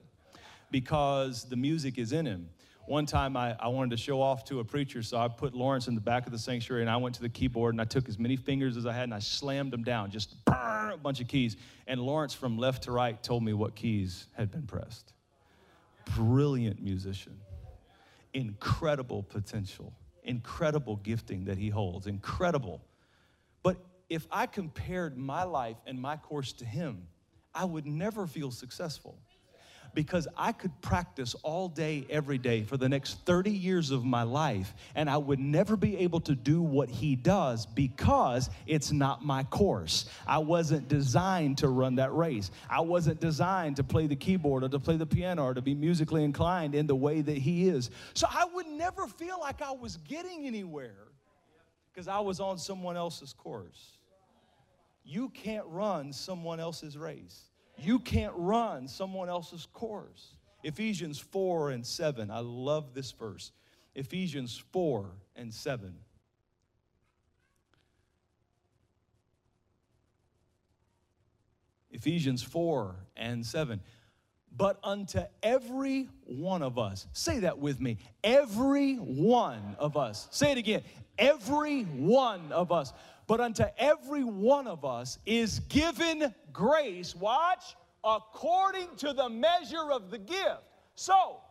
because 0.71 1.47
the 1.47 1.56
music 1.56 1.97
is 1.97 2.12
in 2.12 2.26
him. 2.26 2.50
One 2.88 3.06
time 3.06 3.36
I, 3.36 3.54
I 3.60 3.67
wanted 3.67 3.91
to 3.91 3.97
show 3.97 4.21
off 4.21 4.45
to 4.45 4.62
a 4.62 4.63
preacher, 4.63 5.04
so 5.04 5.17
I 5.17 5.28
put 5.28 5.54
Lawrence 5.54 5.89
in 5.89 5.95
the 5.95 6.02
back 6.02 6.26
of 6.26 6.32
the 6.32 6.39
sanctuary 6.39 6.82
and 6.82 6.89
I 6.89 6.95
went 6.95 7.15
to 7.15 7.21
the 7.21 7.28
keyboard 7.28 7.73
and 7.73 7.82
I 7.82 7.84
took 7.84 8.08
as 8.08 8.17
many 8.17 8.38
fingers 8.38 8.78
as 8.78 8.86
I 8.86 8.93
had 8.93 9.04
and 9.04 9.13
I 9.13 9.19
slammed 9.19 9.73
them 9.73 9.84
down, 9.84 10.10
just 10.10 10.36
a 10.47 10.95
bunch 10.95 11.19
of 11.19 11.28
keys. 11.28 11.58
And 11.86 12.02
Lawrence 12.02 12.34
from 12.34 12.58
left 12.58 12.84
to 12.84 12.93
right 12.93 13.21
told 13.21 13.43
me 13.43 13.52
what 13.52 13.76
keys 13.76 14.28
had 14.38 14.52
been 14.52 14.65
pressed. 14.65 15.12
Brilliant 16.15 16.82
musician 16.82 17.38
incredible 18.34 19.23
potential, 19.23 19.91
incredible 20.23 20.97
gifting 20.97 21.45
that 21.45 21.58
he 21.58 21.69
holds, 21.69 22.08
incredible. 22.08 22.82
But 23.63 23.78
if 24.10 24.28
I 24.32 24.45
compared 24.45 25.17
my 25.17 25.43
life 25.43 25.78
and 25.86 26.00
my 26.00 26.17
course 26.17 26.54
to 26.54 26.65
him, 26.65 27.08
I 27.54 27.65
would 27.65 27.86
never 27.86 28.28
feel 28.28 28.52
successful 28.52 29.19
because 29.93 30.28
I 30.38 30.52
could 30.52 30.80
practice 30.82 31.36
all 31.43 31.69
day, 31.69 32.06
every 32.10 32.38
day 32.38 32.63
for 32.63 32.78
the 32.78 32.89
next 32.89 33.26
30 33.26 33.52
years 33.52 33.91
of 33.91 34.06
my 34.06 34.23
life, 34.23 34.73
and 34.95 35.10
I 35.10 35.17
would 35.17 35.39
never 35.39 35.76
be 35.76 35.97
able 35.97 36.19
to 36.21 36.36
do 36.36 36.62
what 36.62 36.89
he 36.89 37.15
does 37.15 37.65
because 37.65 38.50
it's 38.65 38.91
not 38.91 39.26
my 39.26 39.43
course. 39.43 40.10
I 40.26 40.39
wasn't 40.39 40.88
designed 40.88 41.60
to 41.60 41.69
run 41.69 41.95
that 41.95 42.13
race. 42.13 42.52
I 42.69 42.82
wasn't 42.82 43.19
designed 43.19 43.76
to 43.78 43.84
play 43.84 44.08
the 44.08 44.15
keyboard 44.15 44.63
or 44.63 44.69
to 44.69 44.80
play 44.80 44.97
the 44.97 45.06
piano 45.06 45.43
or 45.45 45.54
to 45.54 45.62
be 45.62 45.76
musically 45.76 46.23
inclined 46.23 46.76
in 46.76 46.88
the 46.88 46.95
way 46.95 47.21
that 47.21 47.38
he 47.38 47.67
is. 47.67 47.89
So 48.13 48.28
I 48.30 48.45
would 48.45 48.67
never 48.67 49.08
feel 49.08 49.39
like 49.39 49.62
I 49.62 49.71
was 49.71 49.97
getting 49.97 50.45
anywhere 50.45 51.08
because 51.91 52.08
I 52.08 52.19
was 52.19 52.39
on 52.39 52.60
someone 52.60 52.95
else's 52.95 53.34
course. 53.34 53.97
You 55.04 55.30
can't 55.30 55.65
run 55.67 56.13
someone 56.13 56.60
else's 56.60 56.97
race. 56.97 57.45
You 57.78 58.00
can't 58.00 58.34
run 58.36 58.88
someone 58.88 59.30
else's 59.30 59.68
course. 59.72 60.34
Ephesians 60.63 61.20
4 61.20 61.72
and 61.72 61.86
7. 61.86 62.32
I 62.32 62.40
love 62.40 62.94
this 62.94 63.12
verse. 63.12 63.52
Ephesians 63.96 64.63
4 64.72 65.12
and 65.36 65.54
7. 65.54 65.96
Ephesians 71.92 72.44
4 72.44 72.96
and 73.16 73.46
7. 73.46 73.82
But 74.56 74.80
unto 74.84 75.22
every 75.44 76.10
one 76.26 76.63
of 76.63 76.80
us, 76.80 77.08
say 77.13 77.40
that 77.40 77.60
with 77.60 77.80
me, 77.80 77.98
every 78.24 78.96
one 78.96 79.76
of 79.78 79.98
us, 79.98 80.28
say 80.32 80.52
it 80.52 80.58
again, 80.58 80.82
every 81.18 81.84
one 81.84 82.52
of 82.52 82.72
us 82.72 82.92
but 83.28 83.42
unto 83.42 83.66
every 83.78 84.24
one 84.24 84.68
of 84.68 84.86
us 84.86 85.20
is 85.26 85.60
given 85.60 86.34
grace, 86.54 87.16
watch, 87.16 87.76
according 88.04 88.88
to 88.98 89.13
the 89.13 89.30
measure 89.30 89.92
of 89.92 90.10
the 90.10 90.18
gift. 90.18 90.63
So, 90.96 91.42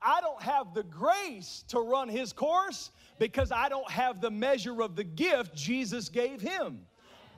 I 0.00 0.20
don't 0.20 0.40
have 0.42 0.74
the 0.74 0.82
grace 0.82 1.64
to 1.68 1.80
run 1.80 2.08
his 2.08 2.32
course 2.32 2.90
because 3.18 3.52
I 3.52 3.68
don't 3.68 3.90
have 3.90 4.20
the 4.20 4.30
measure 4.30 4.82
of 4.82 4.96
the 4.96 5.04
gift 5.04 5.54
Jesus 5.54 6.08
gave 6.08 6.40
him. 6.40 6.80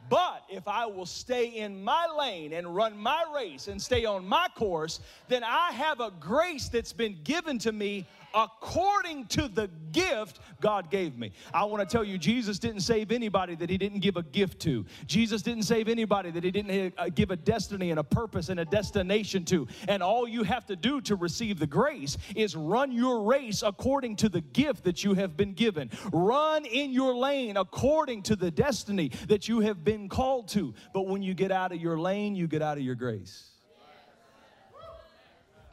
But 0.09 0.45
if 0.49 0.67
I 0.67 0.87
will 0.87 1.07
stay 1.07 1.47
in 1.49 1.83
my 1.85 2.07
lane 2.07 2.55
and 2.55 2.75
run 2.75 2.97
my 2.97 3.25
race 3.35 3.69
and 3.69 3.81
stay 3.81 4.05
on 4.05 4.27
my 4.27 4.49
course, 4.55 5.01
then 5.29 5.45
I 5.45 5.73
have 5.73 6.01
a 6.01 6.11
grace 6.19 6.69
that's 6.69 6.95
been 6.95 7.19
given 7.25 7.59
to 7.61 7.73
me 7.73 8.07
according 8.35 9.27
to 9.27 9.49
the 9.49 9.69
gift 9.93 10.41
God 10.61 10.91
gave 10.91 11.17
me. 11.17 11.33
I 11.53 11.65
want 11.65 11.89
to 11.89 11.93
tell 11.93 12.05
you, 12.05 12.19
Jesus 12.19 12.59
didn't 12.59 12.81
save 12.81 13.13
anybody 13.13 13.55
that 13.57 13.71
He 13.71 13.79
didn't 13.79 14.01
give 14.01 14.17
a 14.17 14.23
gift 14.23 14.61
to. 14.63 14.85
Jesus 15.07 15.43
didn't 15.43 15.65
save 15.65 15.89
anybody 15.89 16.31
that 16.31 16.45
He 16.45 16.51
didn't 16.51 16.95
uh, 16.99 17.09
give 17.09 17.31
a 17.31 17.37
destiny 17.37 17.91
and 17.91 17.99
a 17.99 18.05
purpose 18.05 18.49
and 18.49 18.61
a 18.61 18.65
destination 18.65 19.45
to. 19.47 19.67
And 19.89 20.03
all 20.03 20.29
you 20.29 20.43
have 20.43 20.67
to 20.67 20.77
do 20.77 21.01
to 21.03 21.17
receive 21.17 21.59
the 21.59 21.67
grace 21.67 22.17
is 22.37 22.57
run 22.57 22.93
your 22.93 23.23
race 23.23 23.63
according 23.63 24.17
to 24.17 24.29
the 24.29 24.41
gift 24.41 24.85
that 24.85 25.05
you 25.05 25.15
have 25.15 25.37
been 25.37 25.55
given. 25.55 25.91
Run 26.13 26.65
in 26.65 26.93
your 26.93 27.15
lane 27.15 27.57
according 27.57 28.23
to 28.25 28.37
the 28.37 28.51
destiny 28.51 29.11
that 29.29 29.49
you 29.49 29.61
have 29.61 29.85
been 29.85 30.09
called 30.09 30.49
to. 30.49 30.75
But 30.93 31.07
when 31.07 31.23
you 31.23 31.35
get 31.35 31.51
out 31.51 31.73
of 31.73 31.81
your 31.81 31.99
lane, 31.99 32.35
you 32.35 32.47
get 32.47 32.63
out 32.63 32.79
of 32.79 32.85
your 32.85 32.95
grace 32.95 33.49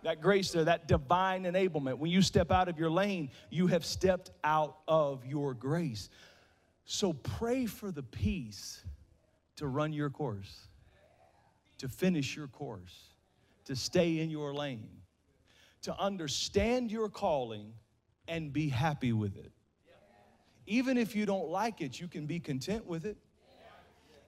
that 0.06 0.22
grace 0.22 0.52
there, 0.52 0.64
that 0.64 0.88
divine 0.88 1.46
enablement. 1.46 1.98
When 1.98 2.12
you 2.12 2.22
step 2.22 2.52
out 2.52 2.70
of 2.70 2.78
your 2.78 2.92
lane, 2.92 3.32
you 3.50 3.66
have 3.68 3.84
stepped 3.84 4.30
out 4.44 4.78
of 4.88 5.26
your 5.26 5.56
grace. 5.56 6.10
So 6.86 7.14
pray 7.14 7.66
for 7.66 7.92
the 7.92 8.04
peace 8.04 8.84
to 9.56 9.66
run 9.66 9.94
your 9.94 10.12
course, 10.12 10.68
to 11.80 11.90
finish 11.90 12.36
your 12.36 12.48
course, 12.48 12.96
to 13.66 13.76
stay 13.76 14.20
in 14.20 14.30
your 14.30 14.54
lane, 14.54 14.92
to 15.82 16.00
understand 16.00 16.92
your 16.92 17.10
calling 17.10 17.74
and 18.28 18.54
be 18.54 18.70
happy 18.70 19.12
with 19.12 19.36
it. 19.38 19.52
Even 20.68 21.00
if 21.00 21.16
you 21.16 21.26
don't 21.26 21.50
like 21.50 21.82
it, 21.82 22.00
you 22.00 22.08
can 22.08 22.28
be 22.28 22.40
content 22.40 22.86
with 22.86 23.08
it. 23.08 23.18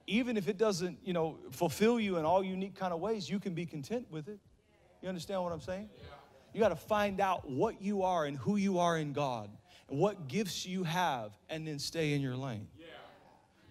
Even 0.08 0.36
if 0.36 0.48
it 0.48 0.58
doesn't, 0.58 0.98
you 1.04 1.12
know, 1.12 1.38
fulfill 1.52 2.00
you 2.00 2.16
in 2.16 2.24
all 2.24 2.42
unique 2.42 2.74
kind 2.74 2.92
of 2.92 2.98
ways, 2.98 3.30
you 3.30 3.38
can 3.38 3.54
be 3.54 3.64
content 3.64 4.10
with 4.10 4.26
it. 4.26 4.40
You 5.02 5.08
understand 5.08 5.42
what 5.42 5.52
I'm 5.52 5.60
saying? 5.60 5.88
Yeah. 5.96 6.04
You 6.52 6.60
got 6.60 6.70
to 6.70 6.76
find 6.76 7.20
out 7.20 7.48
what 7.48 7.82
you 7.82 8.02
are 8.02 8.24
and 8.24 8.36
who 8.36 8.56
you 8.56 8.78
are 8.78 8.98
in 8.98 9.12
God 9.12 9.50
and 9.88 9.98
what 9.98 10.28
gifts 10.28 10.66
you 10.66 10.84
have 10.84 11.32
and 11.48 11.66
then 11.66 11.78
stay 11.78 12.14
in 12.14 12.20
your 12.20 12.36
lane. 12.36 12.68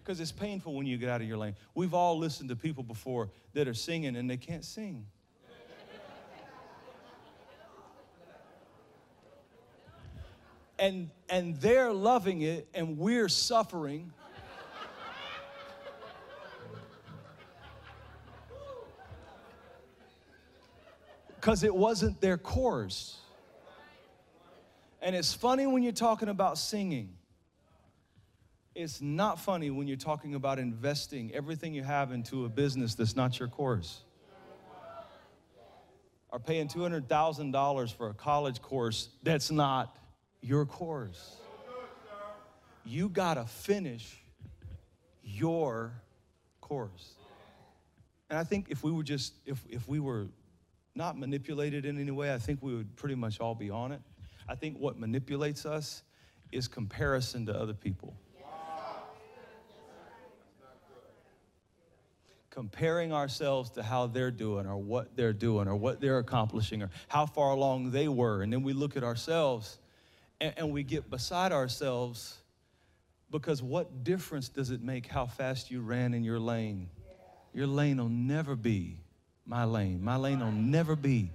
Because 0.02 0.18
yeah. 0.18 0.22
it's 0.22 0.32
painful 0.32 0.74
when 0.74 0.86
you 0.86 0.96
get 0.96 1.08
out 1.08 1.20
of 1.20 1.28
your 1.28 1.36
lane. 1.36 1.54
We've 1.74 1.94
all 1.94 2.18
listened 2.18 2.48
to 2.48 2.56
people 2.56 2.82
before 2.82 3.30
that 3.54 3.68
are 3.68 3.74
singing 3.74 4.16
and 4.16 4.30
they 4.30 4.36
can't 4.36 4.64
sing. 4.64 5.06
and 10.78 11.10
and 11.28 11.60
they're 11.60 11.92
loving 11.92 12.42
it 12.42 12.68
and 12.72 12.98
we're 12.98 13.28
suffering 13.28 14.12
because 21.48 21.64
it 21.64 21.74
wasn't 21.74 22.20
their 22.20 22.36
course. 22.36 23.16
And 25.00 25.16
it's 25.16 25.32
funny 25.32 25.66
when 25.66 25.82
you're 25.82 25.92
talking 25.92 26.28
about 26.28 26.58
singing. 26.58 27.14
It's 28.74 29.00
not 29.00 29.40
funny 29.40 29.70
when 29.70 29.88
you're 29.88 29.96
talking 29.96 30.34
about 30.34 30.58
investing 30.58 31.32
everything 31.32 31.72
you 31.72 31.82
have 31.82 32.12
into 32.12 32.44
a 32.44 32.50
business 32.50 32.94
that's 32.94 33.16
not 33.16 33.38
your 33.38 33.48
course. 33.48 34.02
Or 36.28 36.38
paying 36.38 36.68
$200,000 36.68 37.94
for 37.94 38.10
a 38.10 38.14
college 38.14 38.60
course 38.60 39.08
that's 39.22 39.50
not 39.50 39.96
your 40.42 40.66
course. 40.66 41.38
You 42.84 43.08
got 43.08 43.34
to 43.34 43.46
finish 43.46 44.18
your 45.22 45.94
course. 46.60 47.14
And 48.28 48.38
I 48.38 48.44
think 48.44 48.66
if 48.68 48.84
we 48.84 48.92
were 48.92 49.02
just, 49.02 49.32
if, 49.46 49.64
if 49.70 49.88
we 49.88 49.98
were 49.98 50.26
not 50.98 51.16
manipulated 51.16 51.86
in 51.86 51.98
any 51.98 52.10
way, 52.10 52.34
I 52.34 52.38
think 52.38 52.60
we 52.60 52.74
would 52.74 52.96
pretty 52.96 53.14
much 53.14 53.40
all 53.40 53.54
be 53.54 53.70
on 53.70 53.92
it. 53.92 54.02
I 54.48 54.56
think 54.56 54.76
what 54.78 54.98
manipulates 54.98 55.64
us 55.64 56.02
is 56.50 56.66
comparison 56.66 57.46
to 57.46 57.58
other 57.58 57.72
people. 57.72 58.16
Comparing 62.50 63.12
ourselves 63.12 63.70
to 63.70 63.82
how 63.84 64.08
they're 64.08 64.32
doing 64.32 64.66
or 64.66 64.76
what 64.76 65.14
they're 65.14 65.32
doing 65.32 65.68
or 65.68 65.76
what 65.76 66.00
they're 66.00 66.18
accomplishing 66.18 66.82
or 66.82 66.90
how 67.06 67.24
far 67.24 67.52
along 67.52 67.92
they 67.92 68.08
were. 68.08 68.42
And 68.42 68.52
then 68.52 68.64
we 68.64 68.72
look 68.72 68.96
at 68.96 69.04
ourselves 69.04 69.78
and, 70.40 70.52
and 70.56 70.72
we 70.72 70.82
get 70.82 71.08
beside 71.08 71.52
ourselves 71.52 72.38
because 73.30 73.62
what 73.62 74.02
difference 74.02 74.48
does 74.48 74.72
it 74.72 74.82
make 74.82 75.06
how 75.06 75.26
fast 75.26 75.70
you 75.70 75.80
ran 75.80 76.12
in 76.12 76.24
your 76.24 76.40
lane? 76.40 76.88
Your 77.54 77.68
lane 77.68 77.98
will 77.98 78.08
never 78.08 78.56
be 78.56 78.98
my 79.48 79.64
lane. 79.64 80.04
My 80.04 80.16
lane 80.16 80.40
will 80.40 80.52
never 80.52 80.94
be 80.94 81.30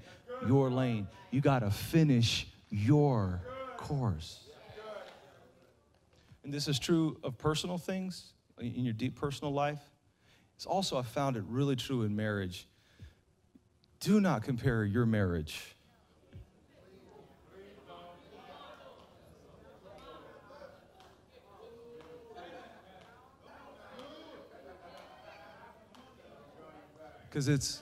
your 0.48 0.70
lane. 0.70 1.08
You 1.32 1.42
got 1.42 1.60
to 1.60 1.72
finish 1.72 2.48
your 2.70 3.42
course. 3.76 4.40
And 6.44 6.54
this 6.54 6.68
is 6.68 6.78
true 6.78 7.18
of 7.24 7.38
personal 7.38 7.78
things 7.78 8.34
in 8.60 8.86
your 8.86 8.94
deep 8.94 9.16
personal 9.16 9.52
life. 9.52 9.80
It's 10.56 10.66
also, 10.66 10.98
I 10.98 11.02
found 11.02 11.36
it 11.36 11.44
really 11.48 11.76
true 11.76 12.04
in 12.04 12.16
marriage 12.16 12.68
Do 14.00 14.20
not 14.22 14.44
compare 14.44 14.84
your 14.84 15.06
marriage. 15.06 15.76
Because 27.30 27.48
it's 27.48 27.82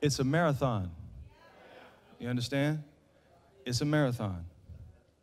it's 0.00 0.18
a 0.18 0.24
marathon. 0.24 0.90
You 2.18 2.28
understand? 2.28 2.82
It's 3.64 3.80
a 3.80 3.84
marathon. 3.84 4.44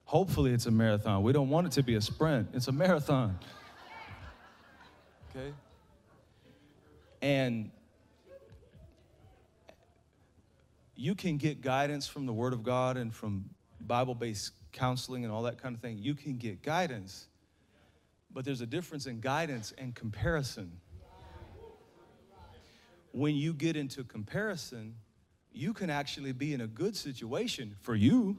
Hopefully, 0.05 0.53
it's 0.53 0.65
a 0.65 0.71
marathon. 0.71 1.21
We 1.23 1.33
don't 1.33 1.49
want 1.49 1.67
it 1.67 1.73
to 1.73 1.83
be 1.83 1.95
a 1.95 2.01
sprint, 2.01 2.49
it's 2.53 2.67
a 2.67 2.71
marathon. 2.71 3.37
Okay? 5.35 5.53
And 7.21 7.71
you 10.95 11.13
can 11.13 11.37
get 11.37 11.61
guidance 11.61 12.07
from 12.07 12.25
the 12.25 12.33
Word 12.33 12.53
of 12.53 12.63
God 12.63 12.97
and 12.97 13.13
from 13.13 13.49
Bible 13.81 14.15
based 14.15 14.51
counseling 14.71 15.23
and 15.23 15.33
all 15.33 15.43
that 15.43 15.61
kind 15.61 15.75
of 15.75 15.81
thing. 15.81 15.97
You 15.99 16.15
can 16.15 16.37
get 16.37 16.61
guidance, 16.61 17.27
but 18.33 18.45
there's 18.45 18.61
a 18.61 18.65
difference 18.65 19.05
in 19.05 19.19
guidance 19.19 19.73
and 19.77 19.93
comparison. 19.93 20.71
When 23.17 23.35
you 23.35 23.51
get 23.51 23.75
into 23.75 24.03
comparison, 24.03 24.93
you 25.51 25.73
can 25.73 25.89
actually 25.89 26.33
be 26.33 26.53
in 26.53 26.61
a 26.61 26.67
good 26.67 26.95
situation 26.95 27.75
for 27.81 27.95
you 27.95 28.37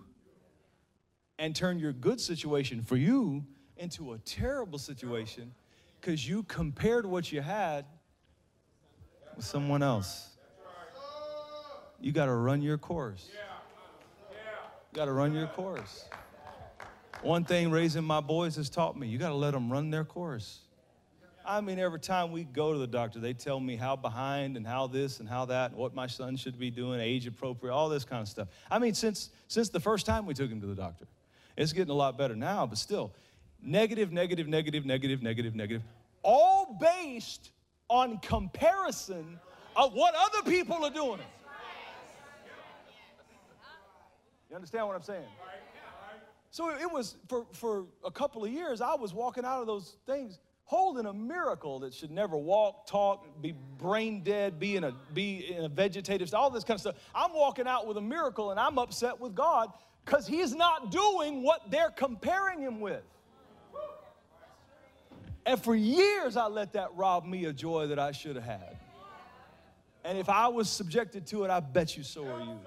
and 1.36 1.54
turn 1.54 1.80
your 1.80 1.92
good 1.92 2.20
situation 2.20 2.82
for 2.84 2.96
you 2.96 3.44
into 3.76 4.12
a 4.12 4.18
terrible 4.18 4.78
situation 4.78 5.52
because 6.00 6.28
you 6.28 6.44
compared 6.44 7.06
what 7.06 7.32
you 7.32 7.40
had 7.40 7.86
with 9.34 9.44
someone 9.44 9.82
else. 9.82 10.36
You 12.00 12.12
got 12.12 12.26
to 12.26 12.34
run 12.34 12.62
your 12.62 12.78
course. 12.78 13.28
You 14.92 14.96
got 14.96 15.06
to 15.06 15.12
run 15.12 15.34
your 15.34 15.48
course. 15.48 16.04
One 17.22 17.44
thing 17.44 17.72
raising 17.72 18.04
my 18.04 18.20
boys 18.20 18.54
has 18.54 18.70
taught 18.70 18.96
me 18.96 19.08
you 19.08 19.18
got 19.18 19.30
to 19.30 19.34
let 19.34 19.54
them 19.54 19.72
run 19.72 19.90
their 19.90 20.04
course. 20.04 20.60
I 21.49 21.62
mean, 21.62 21.78
every 21.78 21.99
time 21.99 22.30
we 22.30 22.44
go 22.44 22.74
to 22.74 22.78
the 22.78 22.86
doctor, 22.86 23.20
they 23.20 23.32
tell 23.32 23.59
me 23.59 23.74
how 23.74 23.96
behind 23.96 24.59
and 24.59 24.66
how 24.66 24.86
this 24.86 25.18
and 25.18 25.26
how 25.26 25.46
that, 25.46 25.70
and 25.70 25.80
what 25.80 25.94
my 25.94 26.07
son 26.07 26.36
should 26.36 26.59
be 26.59 26.70
doing, 26.70 27.01
age 27.01 27.26
appropriate, 27.26 27.72
all 27.72 27.88
this 27.88 28.05
kind 28.05 28.20
of 28.20 28.28
stuff. 28.28 28.49
I 28.70 28.78
mean, 28.78 28.92
since, 28.92 29.30
since 29.49 29.70
the 29.70 29.80
first 29.80 30.05
time 30.05 30.26
we 30.26 30.34
took 30.34 30.51
him 30.51 30.61
to 30.61 30.66
the 30.66 30.74
doctor, 30.74 31.07
it's 31.57 31.72
getting 31.72 31.90
a 31.90 31.96
lot 31.96 32.18
better 32.18 32.36
now, 32.36 32.66
but 32.66 32.76
still, 32.76 33.14
negative, 33.62 34.12
negative, 34.12 34.46
negative, 34.46 34.84
negative, 34.84 35.22
negative, 35.22 35.55
negative, 35.55 35.82
all 36.22 36.76
based 36.78 37.51
on 37.88 38.18
comparison 38.18 39.40
of 39.74 39.94
what 39.94 40.14
other 40.14 40.51
people 40.51 40.84
are 40.84 40.90
doing. 40.90 41.20
You 44.51 44.57
understand 44.57 44.86
what 44.86 44.96
I'm 44.96 45.03
saying? 45.03 45.24
So 46.51 46.68
it 46.70 46.92
was 46.92 47.16
for, 47.26 47.46
for 47.53 47.86
a 48.05 48.11
couple 48.11 48.44
of 48.44 48.51
years, 48.51 48.82
I 48.82 48.94
was 48.96 49.14
walking 49.14 49.46
out 49.46 49.62
of 49.62 49.66
those 49.66 49.96
things 50.07 50.38
holding 50.68 51.06
a 51.06 51.12
miracle 51.14 51.78
that 51.78 51.94
should 51.94 52.10
never 52.10 52.36
walk, 52.36 52.86
talk, 52.86 53.26
be 53.40 53.54
brain 53.78 54.22
dead, 54.22 54.60
be 54.60 54.76
in 54.76 54.84
a 54.84 54.92
be 55.14 55.50
in 55.50 55.64
a 55.64 55.68
vegetative, 55.68 56.32
all 56.34 56.50
this 56.50 56.62
kind 56.62 56.76
of 56.76 56.82
stuff. 56.82 56.96
I'm 57.14 57.32
walking 57.32 57.66
out 57.66 57.86
with 57.86 57.96
a 57.96 58.02
miracle 58.02 58.50
and 58.50 58.60
I'm 58.60 58.78
upset 58.78 59.18
with 59.18 59.34
God 59.34 59.72
because 60.04 60.26
he's 60.26 60.54
not 60.54 60.90
doing 60.90 61.42
what 61.42 61.70
they're 61.70 61.90
comparing 61.90 62.60
him 62.60 62.80
with. 62.80 63.02
And 65.46 65.58
for 65.58 65.74
years 65.74 66.36
I 66.36 66.48
let 66.48 66.74
that 66.74 66.94
rob 66.94 67.24
me 67.24 67.46
of 67.46 67.56
joy 67.56 67.86
that 67.86 67.98
I 67.98 68.12
should 68.12 68.36
have 68.36 68.44
had. 68.44 68.76
And 70.04 70.18
if 70.18 70.28
I 70.28 70.48
was 70.48 70.68
subjected 70.68 71.26
to 71.28 71.44
it, 71.44 71.50
I 71.50 71.60
bet 71.60 71.96
you 71.96 72.02
so 72.02 72.26
are 72.26 72.40
you. 72.40 72.58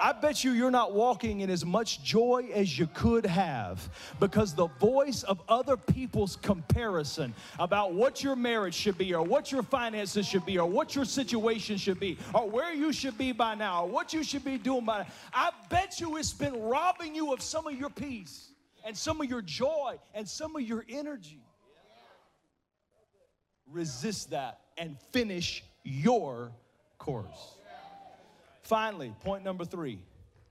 I 0.00 0.12
bet 0.12 0.44
you 0.44 0.52
you're 0.52 0.70
not 0.70 0.92
walking 0.92 1.40
in 1.40 1.50
as 1.50 1.64
much 1.64 2.02
joy 2.02 2.48
as 2.54 2.78
you 2.78 2.86
could 2.88 3.26
have 3.26 3.88
because 4.20 4.54
the 4.54 4.68
voice 4.80 5.22
of 5.22 5.40
other 5.48 5.76
people's 5.76 6.36
comparison 6.36 7.34
about 7.58 7.94
what 7.94 8.22
your 8.22 8.36
marriage 8.36 8.74
should 8.74 8.98
be, 8.98 9.14
or 9.14 9.22
what 9.22 9.52
your 9.52 9.62
finances 9.62 10.26
should 10.26 10.46
be, 10.46 10.58
or 10.58 10.68
what 10.68 10.94
your 10.94 11.04
situation 11.04 11.76
should 11.76 12.00
be, 12.00 12.18
or 12.34 12.48
where 12.48 12.72
you 12.72 12.92
should 12.92 13.16
be 13.18 13.32
by 13.32 13.54
now, 13.54 13.84
or 13.84 13.88
what 13.88 14.12
you 14.12 14.22
should 14.22 14.44
be 14.44 14.58
doing 14.58 14.84
by 14.84 14.98
now. 14.98 15.06
I 15.32 15.50
bet 15.68 16.00
you 16.00 16.16
it's 16.16 16.32
been 16.32 16.62
robbing 16.62 17.14
you 17.14 17.32
of 17.32 17.40
some 17.42 17.66
of 17.66 17.74
your 17.74 17.90
peace 17.90 18.50
and 18.84 18.96
some 18.96 19.20
of 19.20 19.28
your 19.28 19.42
joy 19.42 19.96
and 20.14 20.28
some 20.28 20.56
of 20.56 20.62
your 20.62 20.84
energy. 20.88 21.42
Resist 23.70 24.30
that 24.30 24.60
and 24.78 24.96
finish 25.12 25.64
your 25.82 26.52
course. 26.98 27.56
Finally, 28.66 29.14
point 29.20 29.44
number 29.44 29.64
three. 29.64 30.00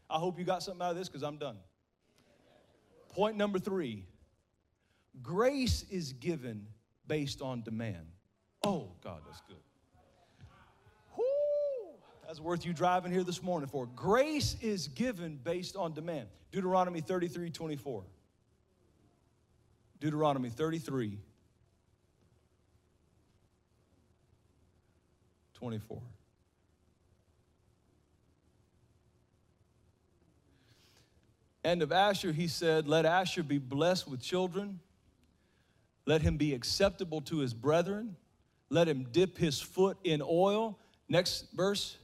I 0.09 0.17
hope 0.19 0.39
you 0.39 0.45
got 0.45 0.63
something 0.63 0.81
out 0.81 0.91
of 0.91 0.97
this 0.97 1.09
because 1.09 1.21
I'm 1.21 1.35
done. 1.35 1.57
Point 3.09 3.35
number 3.35 3.59
three 3.59 4.05
grace 5.21 5.85
is 5.89 6.13
given 6.13 6.65
based 7.07 7.41
on 7.41 7.61
demand. 7.61 8.07
Oh, 8.63 8.89
God, 9.03 9.21
that's 9.25 9.41
good. 9.47 9.57
Whoo, 11.17 11.23
that's 12.25 12.39
worth 12.39 12.65
you 12.65 12.71
driving 12.71 13.11
here 13.11 13.23
this 13.23 13.43
morning 13.43 13.67
for. 13.67 13.85
Grace 13.85 14.55
is 14.61 14.87
given 14.87 15.37
based 15.43 15.75
on 15.75 15.93
demand. 15.93 16.29
Deuteronomy 16.51 17.01
33 17.01 17.49
24. 17.49 18.03
Deuteronomy 19.99 20.49
33 20.49 21.17
24. 25.53 26.01
And 31.65 31.81
of 31.81 31.91
Asher, 31.91 32.31
he 32.31 32.47
said, 32.47 32.87
Let 32.87 33.05
Asher 33.05 33.41
be 33.41 33.57
blessed 33.57 34.07
with 34.07 34.21
children. 34.21 34.79
Let 36.05 36.21
him 36.21 36.37
be 36.37 36.53
acceptable 36.53 37.21
to 37.21 37.39
his 37.39 37.55
brethren. 37.55 38.17
Let 38.69 38.87
him 38.87 39.07
dip 39.11 39.35
his 39.35 39.59
foot 39.59 39.97
in 40.03 40.21
oil. 40.23 40.77
Next 41.09 41.47
verse. 41.55 41.97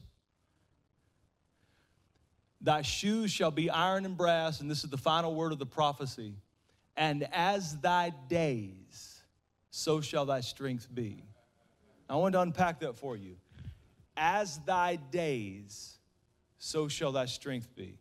Thy 2.60 2.82
shoes 2.82 3.30
shall 3.30 3.52
be 3.52 3.70
iron 3.70 4.04
and 4.04 4.18
brass, 4.18 4.62
and 4.62 4.70
this 4.70 4.84
is 4.84 4.90
the 4.90 4.98
final 4.98 5.36
word 5.36 5.52
of 5.52 5.60
the 5.60 5.68
prophecy. 5.68 6.34
And 6.98 7.28
as 7.32 7.78
thy 7.78 8.14
days, 8.30 9.22
so 9.70 10.02
shall 10.02 10.26
thy 10.26 10.42
strength 10.42 10.88
be. 10.92 11.24
I 12.10 12.16
want 12.16 12.34
to 12.34 12.42
unpack 12.42 12.80
that 12.80 12.98
for 12.98 13.16
you. 13.16 13.36
As 14.18 14.58
thy 14.66 14.96
days, 14.96 16.00
so 16.58 16.88
shall 16.88 17.12
thy 17.12 17.26
strength 17.26 17.76
be. 17.76 18.01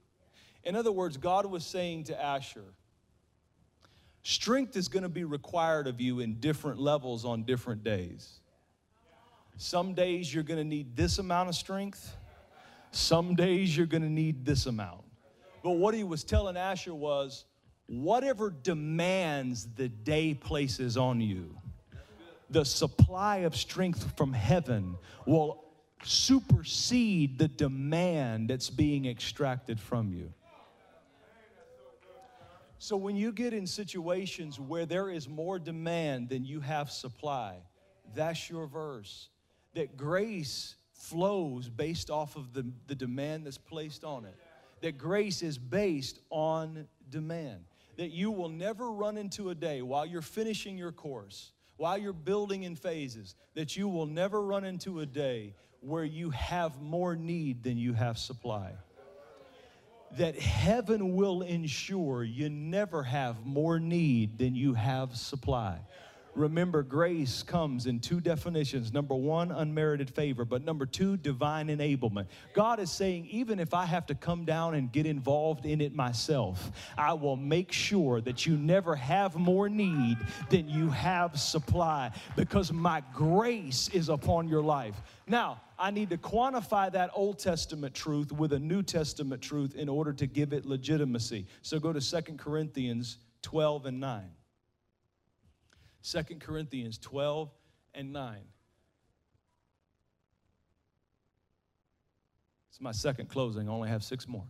In 0.64 0.76
other 0.76 0.92
words, 0.92 1.16
God 1.16 1.46
was 1.46 1.64
saying 1.64 2.04
to 2.04 2.22
Asher, 2.22 2.64
strength 4.22 4.76
is 4.76 4.88
going 4.88 5.02
to 5.02 5.08
be 5.08 5.24
required 5.24 5.86
of 5.86 6.00
you 6.00 6.20
in 6.20 6.34
different 6.40 6.78
levels 6.78 7.24
on 7.24 7.44
different 7.44 7.82
days. 7.82 8.40
Some 9.56 9.94
days 9.94 10.32
you're 10.32 10.44
going 10.44 10.58
to 10.58 10.64
need 10.64 10.96
this 10.96 11.18
amount 11.18 11.48
of 11.48 11.54
strength, 11.54 12.16
some 12.92 13.34
days 13.34 13.76
you're 13.76 13.86
going 13.86 14.02
to 14.02 14.11
need 14.11 14.44
this 14.44 14.66
amount. 14.66 15.02
But 15.62 15.72
what 15.72 15.94
he 15.94 16.04
was 16.04 16.24
telling 16.24 16.56
Asher 16.56 16.94
was, 16.94 17.44
whatever 17.86 18.50
demands 18.50 19.68
the 19.76 19.88
day 19.88 20.34
places 20.34 20.96
on 20.96 21.20
you, 21.20 21.56
the 22.48 22.64
supply 22.64 23.38
of 23.38 23.54
strength 23.54 24.16
from 24.16 24.32
heaven 24.32 24.96
will 25.26 25.64
supersede 26.02 27.38
the 27.38 27.48
demand 27.48 28.48
that's 28.48 28.70
being 28.70 29.06
extracted 29.06 29.78
from 29.78 30.12
you. 30.12 30.32
So 32.82 32.96
when 32.96 33.14
you 33.14 33.30
get 33.30 33.52
in 33.52 33.66
situations 33.66 34.58
where 34.58 34.86
there 34.86 35.10
is 35.10 35.28
more 35.28 35.58
demand 35.58 36.30
than 36.30 36.46
you 36.46 36.60
have 36.60 36.90
supply, 36.90 37.58
that's 38.14 38.48
your 38.48 38.66
verse. 38.66 39.28
That 39.74 39.98
grace 39.98 40.76
flows 40.94 41.68
based 41.68 42.08
off 42.08 42.36
of 42.36 42.54
the, 42.54 42.64
the 42.86 42.94
demand 42.94 43.44
that's 43.44 43.58
placed 43.58 44.02
on 44.02 44.24
it. 44.24 44.34
That 44.80 44.96
grace 44.96 45.42
is 45.42 45.58
based 45.58 46.20
on 46.30 46.88
demand. 47.10 47.66
That 47.98 48.12
you 48.12 48.30
will 48.30 48.48
never 48.48 48.90
run 48.90 49.18
into 49.18 49.50
a 49.50 49.54
day 49.54 49.82
while 49.82 50.06
you're 50.06 50.22
finishing 50.22 50.78
your 50.78 50.90
course, 50.90 51.52
while 51.76 51.98
you're 51.98 52.14
building 52.14 52.62
in 52.62 52.76
phases, 52.76 53.34
that 53.56 53.76
you 53.76 53.88
will 53.88 54.06
never 54.06 54.40
run 54.40 54.64
into 54.64 55.00
a 55.00 55.06
day 55.06 55.54
where 55.80 56.04
you 56.04 56.30
have 56.30 56.80
more 56.80 57.14
need 57.14 57.62
than 57.62 57.76
you 57.76 57.92
have 57.92 58.16
supply 58.16 58.72
that 60.18 60.38
heaven 60.38 61.14
will 61.14 61.42
ensure 61.42 62.24
you 62.24 62.48
never 62.48 63.02
have 63.02 63.44
more 63.44 63.78
need 63.78 64.38
than 64.38 64.54
you 64.54 64.74
have 64.74 65.16
supply. 65.16 65.78
Remember, 66.34 66.82
grace 66.82 67.42
comes 67.42 67.86
in 67.86 67.98
two 67.98 68.20
definitions. 68.20 68.92
Number 68.92 69.14
one, 69.14 69.50
unmerited 69.50 70.08
favor, 70.08 70.44
but 70.44 70.64
number 70.64 70.86
two, 70.86 71.16
divine 71.16 71.68
enablement. 71.68 72.26
God 72.54 72.78
is 72.78 72.90
saying, 72.90 73.26
even 73.30 73.58
if 73.58 73.74
I 73.74 73.84
have 73.84 74.06
to 74.06 74.14
come 74.14 74.44
down 74.44 74.74
and 74.74 74.92
get 74.92 75.06
involved 75.06 75.66
in 75.66 75.80
it 75.80 75.94
myself, 75.94 76.70
I 76.96 77.14
will 77.14 77.36
make 77.36 77.72
sure 77.72 78.20
that 78.20 78.46
you 78.46 78.56
never 78.56 78.94
have 78.94 79.34
more 79.34 79.68
need 79.68 80.18
than 80.50 80.68
you 80.68 80.88
have 80.90 81.38
supply 81.38 82.12
because 82.36 82.72
my 82.72 83.02
grace 83.12 83.88
is 83.88 84.08
upon 84.08 84.48
your 84.48 84.62
life. 84.62 85.00
Now, 85.26 85.60
I 85.78 85.90
need 85.90 86.10
to 86.10 86.18
quantify 86.18 86.92
that 86.92 87.10
Old 87.14 87.38
Testament 87.38 87.94
truth 87.94 88.30
with 88.30 88.52
a 88.52 88.58
New 88.58 88.82
Testament 88.82 89.42
truth 89.42 89.74
in 89.74 89.88
order 89.88 90.12
to 90.12 90.26
give 90.26 90.52
it 90.52 90.64
legitimacy. 90.64 91.46
So 91.62 91.80
go 91.80 91.92
to 91.92 92.00
Second 92.00 92.38
Corinthians 92.38 93.18
12 93.42 93.86
and 93.86 94.00
9. 94.00 94.30
2 96.03 96.22
Corinthians 96.40 96.98
12 96.98 97.51
and 97.94 98.12
9. 98.12 98.38
It's 102.70 102.80
my 102.80 102.92
second 102.92 103.28
closing. 103.28 103.68
I 103.68 103.72
only 103.72 103.88
have 103.88 104.03
six 104.03 104.26
more. 104.26 104.46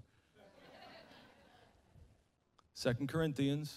2 2.80 3.06
Corinthians. 3.06 3.76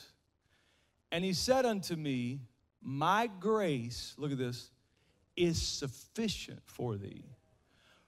And 1.11 1.23
he 1.23 1.33
said 1.33 1.65
unto 1.65 1.95
me, 1.95 2.41
My 2.81 3.29
grace, 3.39 4.15
look 4.17 4.31
at 4.31 4.37
this, 4.37 4.71
is 5.35 5.61
sufficient 5.61 6.59
for 6.65 6.95
thee, 6.95 7.25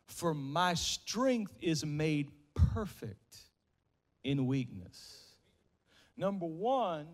for 0.05 0.34
my 0.34 0.74
strength 0.76 1.53
is 1.61 1.86
made 1.86 2.30
perfect 2.53 3.38
in 4.24 4.47
weakness. 4.47 5.24
Number 6.18 6.45
one, 6.45 7.07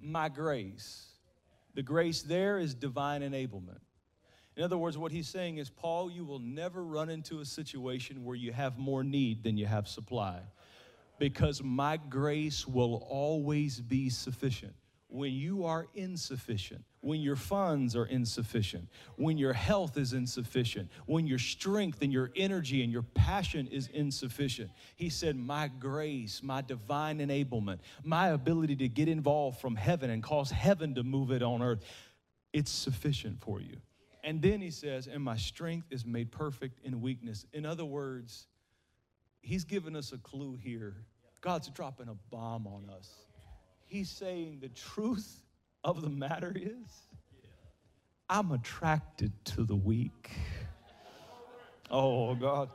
my 0.00 0.28
grace. 0.28 1.15
The 1.76 1.82
grace 1.82 2.22
there 2.22 2.58
is 2.58 2.74
divine 2.74 3.20
enablement. 3.20 3.80
In 4.56 4.62
other 4.62 4.78
words, 4.78 4.96
what 4.96 5.12
he's 5.12 5.28
saying 5.28 5.58
is, 5.58 5.68
Paul, 5.68 6.10
you 6.10 6.24
will 6.24 6.38
never 6.38 6.82
run 6.82 7.10
into 7.10 7.40
a 7.40 7.44
situation 7.44 8.24
where 8.24 8.34
you 8.34 8.50
have 8.50 8.78
more 8.78 9.04
need 9.04 9.42
than 9.42 9.58
you 9.58 9.66
have 9.66 9.86
supply 9.86 10.40
because 11.18 11.62
my 11.62 11.98
grace 11.98 12.66
will 12.66 13.06
always 13.10 13.78
be 13.78 14.08
sufficient 14.08 14.72
when 15.08 15.32
you 15.32 15.66
are 15.66 15.86
insufficient, 15.94 16.82
when 17.06 17.20
your 17.20 17.36
funds 17.36 17.94
are 17.94 18.06
insufficient, 18.06 18.88
when 19.14 19.38
your 19.38 19.52
health 19.52 19.96
is 19.96 20.12
insufficient, 20.12 20.90
when 21.06 21.24
your 21.24 21.38
strength 21.38 22.02
and 22.02 22.12
your 22.12 22.32
energy 22.34 22.82
and 22.82 22.92
your 22.92 23.02
passion 23.02 23.68
is 23.68 23.86
insufficient. 23.94 24.68
He 24.96 25.08
said, 25.08 25.36
My 25.36 25.68
grace, 25.68 26.42
my 26.42 26.62
divine 26.62 27.20
enablement, 27.20 27.78
my 28.02 28.30
ability 28.30 28.74
to 28.76 28.88
get 28.88 29.06
involved 29.06 29.60
from 29.60 29.76
heaven 29.76 30.10
and 30.10 30.20
cause 30.20 30.50
heaven 30.50 30.96
to 30.96 31.04
move 31.04 31.30
it 31.30 31.44
on 31.44 31.62
earth, 31.62 31.84
it's 32.52 32.72
sufficient 32.72 33.40
for 33.40 33.60
you. 33.60 33.76
And 34.24 34.42
then 34.42 34.60
he 34.60 34.72
says, 34.72 35.06
And 35.06 35.22
my 35.22 35.36
strength 35.36 35.92
is 35.92 36.04
made 36.04 36.32
perfect 36.32 36.80
in 36.84 37.00
weakness. 37.00 37.46
In 37.52 37.64
other 37.64 37.84
words, 37.84 38.48
he's 39.42 39.62
given 39.62 39.94
us 39.94 40.10
a 40.10 40.18
clue 40.18 40.56
here. 40.56 40.96
God's 41.40 41.68
dropping 41.68 42.08
a 42.08 42.16
bomb 42.32 42.66
on 42.66 42.90
us 42.90 43.26
He's 43.86 44.10
saying 44.10 44.58
the 44.60 44.68
truth 44.68 45.45
of 45.86 46.02
the 46.02 46.10
matter 46.10 46.52
is 46.54 47.06
I'm 48.28 48.50
attracted 48.50 49.32
to 49.46 49.62
the 49.64 49.76
weak. 49.76 50.32
Oh, 51.88 52.34
God. 52.34 52.70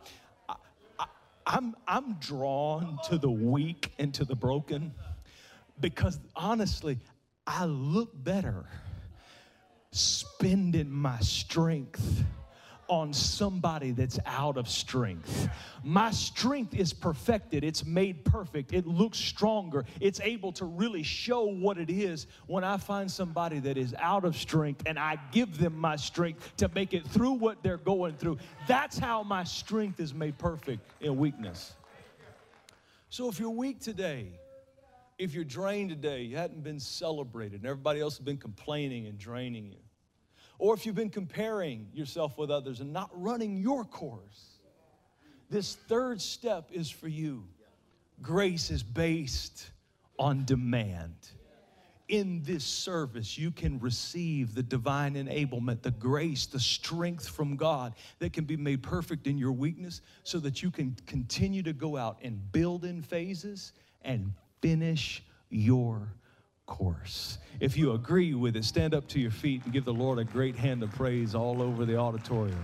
I, 0.47 0.55
I, 0.97 1.05
I'm, 1.45 1.75
I'm 1.85 2.13
drawn 2.13 2.97
to 3.09 3.17
the 3.17 3.29
weak 3.29 3.91
and 3.99 4.13
to 4.13 4.23
the 4.23 4.35
broken 4.35 4.93
because 5.81 6.19
honestly, 6.37 6.99
I 7.45 7.65
look 7.65 8.11
better 8.23 8.63
spending 9.91 10.89
my 10.89 11.19
strength 11.19 12.23
on 12.91 13.13
somebody 13.13 13.91
that's 13.91 14.19
out 14.25 14.57
of 14.57 14.67
strength. 14.67 15.47
My 15.81 16.11
strength 16.11 16.75
is 16.75 16.91
perfected, 16.91 17.63
it's 17.63 17.85
made 17.85 18.25
perfect, 18.25 18.73
it 18.73 18.85
looks 18.85 19.17
stronger, 19.17 19.85
it's 20.01 20.19
able 20.19 20.51
to 20.51 20.65
really 20.65 21.01
show 21.01 21.45
what 21.45 21.77
it 21.77 21.89
is 21.89 22.27
when 22.47 22.65
I 22.65 22.75
find 22.75 23.09
somebody 23.09 23.59
that 23.59 23.77
is 23.77 23.95
out 23.97 24.25
of 24.25 24.35
strength 24.35 24.83
and 24.85 24.99
I 24.99 25.17
give 25.31 25.57
them 25.57 25.77
my 25.77 25.95
strength 25.95 26.51
to 26.57 26.69
make 26.75 26.93
it 26.93 27.07
through 27.07 27.31
what 27.31 27.63
they're 27.63 27.77
going 27.77 28.17
through. 28.17 28.39
That's 28.67 28.97
how 28.97 29.23
my 29.23 29.45
strength 29.45 30.01
is 30.01 30.13
made 30.13 30.37
perfect 30.37 30.85
in 30.99 31.15
weakness. 31.15 31.73
So 33.09 33.29
if 33.29 33.39
you're 33.39 33.51
weak 33.51 33.79
today, 33.79 34.27
if 35.17 35.33
you're 35.33 35.45
drained 35.45 35.91
today, 35.91 36.23
you 36.23 36.35
hadn't 36.35 36.63
been 36.63 36.79
celebrated, 36.79 37.61
and 37.61 37.69
everybody 37.69 38.01
else 38.01 38.17
has 38.17 38.25
been 38.25 38.37
complaining 38.37 39.07
and 39.07 39.17
draining 39.17 39.67
you 39.67 39.77
or 40.61 40.75
if 40.75 40.85
you've 40.85 40.93
been 40.93 41.09
comparing 41.09 41.87
yourself 41.91 42.37
with 42.37 42.51
others 42.51 42.81
and 42.81 42.93
not 42.93 43.09
running 43.13 43.57
your 43.57 43.83
course, 43.83 44.59
this 45.49 45.73
third 45.73 46.21
step 46.21 46.69
is 46.71 46.87
for 46.87 47.07
you. 47.07 47.43
Grace 48.21 48.69
is 48.69 48.83
based 48.83 49.71
on 50.19 50.45
demand. 50.45 51.15
In 52.09 52.43
this 52.43 52.63
service, 52.63 53.39
you 53.39 53.49
can 53.49 53.79
receive 53.79 54.53
the 54.53 54.61
divine 54.61 55.15
enablement, 55.15 55.81
the 55.81 55.89
grace, 55.89 56.45
the 56.45 56.59
strength 56.59 57.27
from 57.27 57.55
God 57.55 57.95
that 58.19 58.31
can 58.31 58.45
be 58.45 58.55
made 58.55 58.83
perfect 58.83 59.25
in 59.25 59.39
your 59.39 59.53
weakness 59.53 60.01
so 60.23 60.37
that 60.41 60.61
you 60.61 60.69
can 60.69 60.95
continue 61.07 61.63
to 61.63 61.73
go 61.73 61.97
out 61.97 62.19
and 62.21 62.39
build 62.51 62.85
in 62.85 63.01
phases 63.01 63.71
and 64.03 64.31
finish 64.61 65.23
your 65.49 66.13
course. 66.71 67.37
If 67.59 67.75
you 67.75 67.91
agree 67.91 68.33
with 68.33 68.55
it, 68.55 68.63
stand 68.63 68.93
up 68.93 69.05
to 69.09 69.19
your 69.19 69.29
feet 69.29 69.61
and 69.65 69.73
give 69.73 69.83
the 69.83 69.93
Lord 69.93 70.19
a 70.19 70.23
great 70.23 70.55
hand 70.55 70.81
of 70.83 70.91
praise 70.91 71.35
all 71.35 71.61
over 71.61 71.83
the 71.85 71.97
auditorium. 71.97 72.63